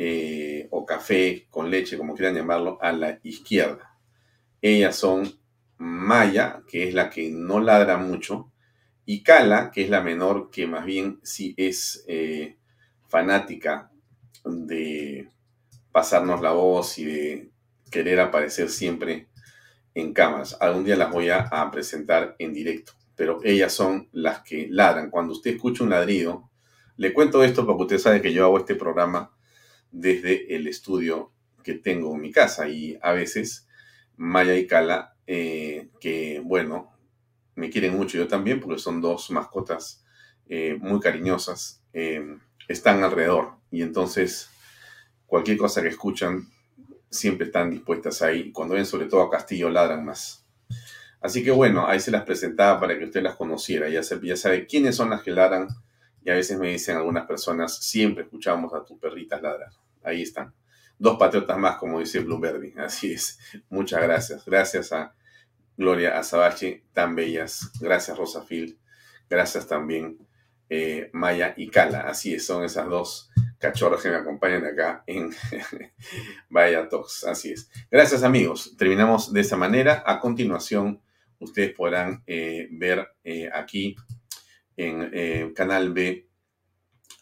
[0.00, 3.98] eh, o café con leche, como quieran llamarlo, a la izquierda.
[4.62, 5.28] Ellas son
[5.76, 8.52] Maya, que es la que no ladra mucho,
[9.04, 12.58] y Kala, que es la menor, que más bien sí es eh,
[13.08, 13.90] fanática
[14.44, 15.32] de
[15.90, 17.50] pasarnos la voz y de
[17.90, 19.26] querer aparecer siempre
[19.94, 20.56] en cámaras.
[20.60, 25.10] Algún día las voy a, a, presentar en directo, pero ellas son las que ladran.
[25.10, 26.48] Cuando usted escucha un ladrido,
[26.96, 29.32] le cuento esto porque usted sabe que yo hago este programa
[29.90, 31.32] desde el estudio
[31.62, 33.68] que tengo en mi casa y a veces
[34.16, 36.92] Maya y Kala, eh, que bueno,
[37.54, 40.04] me quieren mucho yo también porque son dos mascotas
[40.48, 42.38] eh, muy cariñosas, eh,
[42.68, 44.50] están alrededor y entonces
[45.26, 46.48] cualquier cosa que escuchan
[47.10, 48.52] siempre están dispuestas ahí.
[48.52, 50.46] Cuando ven sobre todo a Castillo ladran más.
[51.20, 53.88] Así que bueno, ahí se las presentaba para que usted las conociera.
[53.88, 55.68] Ya, ya sabe quiénes son las que ladran.
[56.24, 59.70] Y a veces me dicen algunas personas, siempre escuchamos a tus perritas ladrar.
[60.02, 60.52] Ahí están.
[60.98, 62.74] Dos patriotas más, como dice Blueberry.
[62.78, 63.38] Así es.
[63.68, 64.44] Muchas gracias.
[64.44, 65.14] Gracias a
[65.76, 67.70] Gloria Azabache, tan bellas.
[67.80, 68.78] Gracias, Rosafil.
[69.30, 70.18] Gracias también,
[70.68, 72.00] eh, Maya y Cala.
[72.00, 75.30] Así es, son esas dos cachorros que me acompañan acá en
[76.48, 77.24] Vaya Talks.
[77.24, 77.70] Así es.
[77.90, 78.74] Gracias, amigos.
[78.76, 80.02] Terminamos de esa manera.
[80.06, 81.00] A continuación,
[81.38, 83.96] ustedes podrán eh, ver eh, aquí
[84.78, 86.26] en eh, Canal B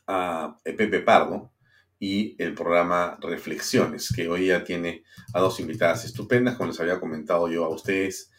[0.06, 1.52] a Pepe Pardo
[1.98, 5.02] y el programa Reflexiones, que hoy ya tiene
[5.34, 8.30] a dos invitadas estupendas, como les había comentado yo a ustedes.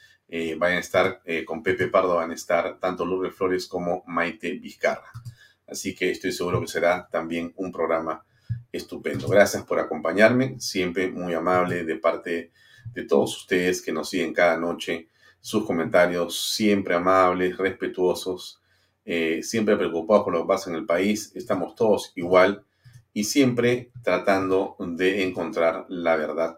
[0.58, 5.12] van a estar con Pepe Pardo, van a estar tanto Lourdes Flores como Maite Vizcarra.
[5.68, 8.24] Así que estoy seguro que será también un programa
[8.72, 9.28] estupendo.
[9.28, 12.52] Gracias por acompañarme, siempre muy amable de parte
[12.94, 18.62] de todos ustedes que nos siguen cada noche sus comentarios siempre amables, respetuosos,
[19.10, 21.32] eh, siempre preocupados por lo que pasa en el país.
[21.34, 22.66] Estamos todos igual
[23.14, 26.58] y siempre tratando de encontrar la verdad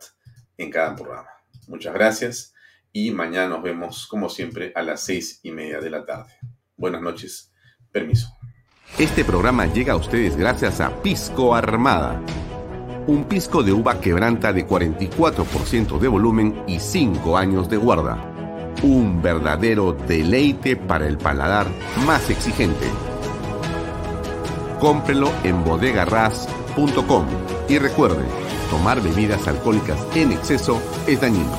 [0.57, 1.29] en cada programa.
[1.67, 2.55] Muchas gracias
[2.91, 6.33] y mañana nos vemos como siempre a las seis y media de la tarde.
[6.75, 7.53] Buenas noches.
[7.91, 8.35] Permiso.
[8.97, 12.19] Este programa llega a ustedes gracias a Pisco Armada.
[13.05, 18.38] Un pisco de uva quebranta de 44% de volumen y 5 años de guarda
[18.83, 21.67] un verdadero deleite para el paladar
[22.05, 22.87] más exigente.
[24.79, 27.25] Cómprelo en bodegarras.com
[27.67, 28.23] y recuerde,
[28.69, 31.51] tomar bebidas alcohólicas en exceso es dañino.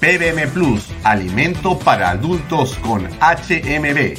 [0.00, 4.18] PBM Plus, alimento para adultos con HMB.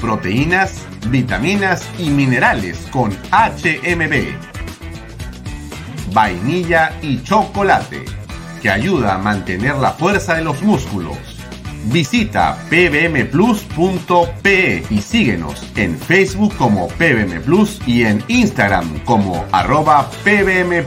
[0.00, 4.36] Proteínas, vitaminas y minerales con HMB.
[6.12, 8.19] Vainilla y chocolate
[8.60, 11.16] que ayuda a mantener la fuerza de los músculos.
[11.86, 14.22] Visita pbmplus.pe
[14.90, 20.84] y síguenos en Facebook como PBM Plus y en Instagram como arroba PBM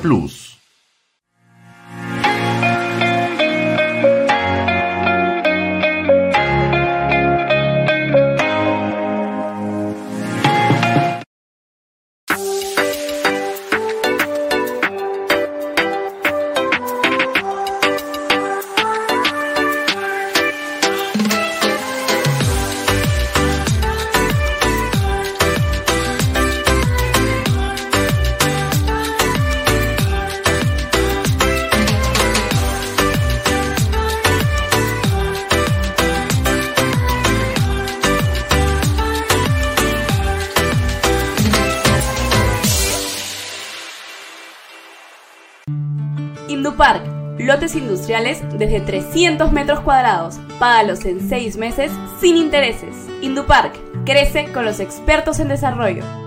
[47.53, 50.39] lotes industriales desde 300 metros cuadrados.
[50.59, 52.95] Págalos en 6 meses sin intereses.
[53.21, 53.73] Indupark
[54.05, 56.22] crece con los expertos en desarrollo.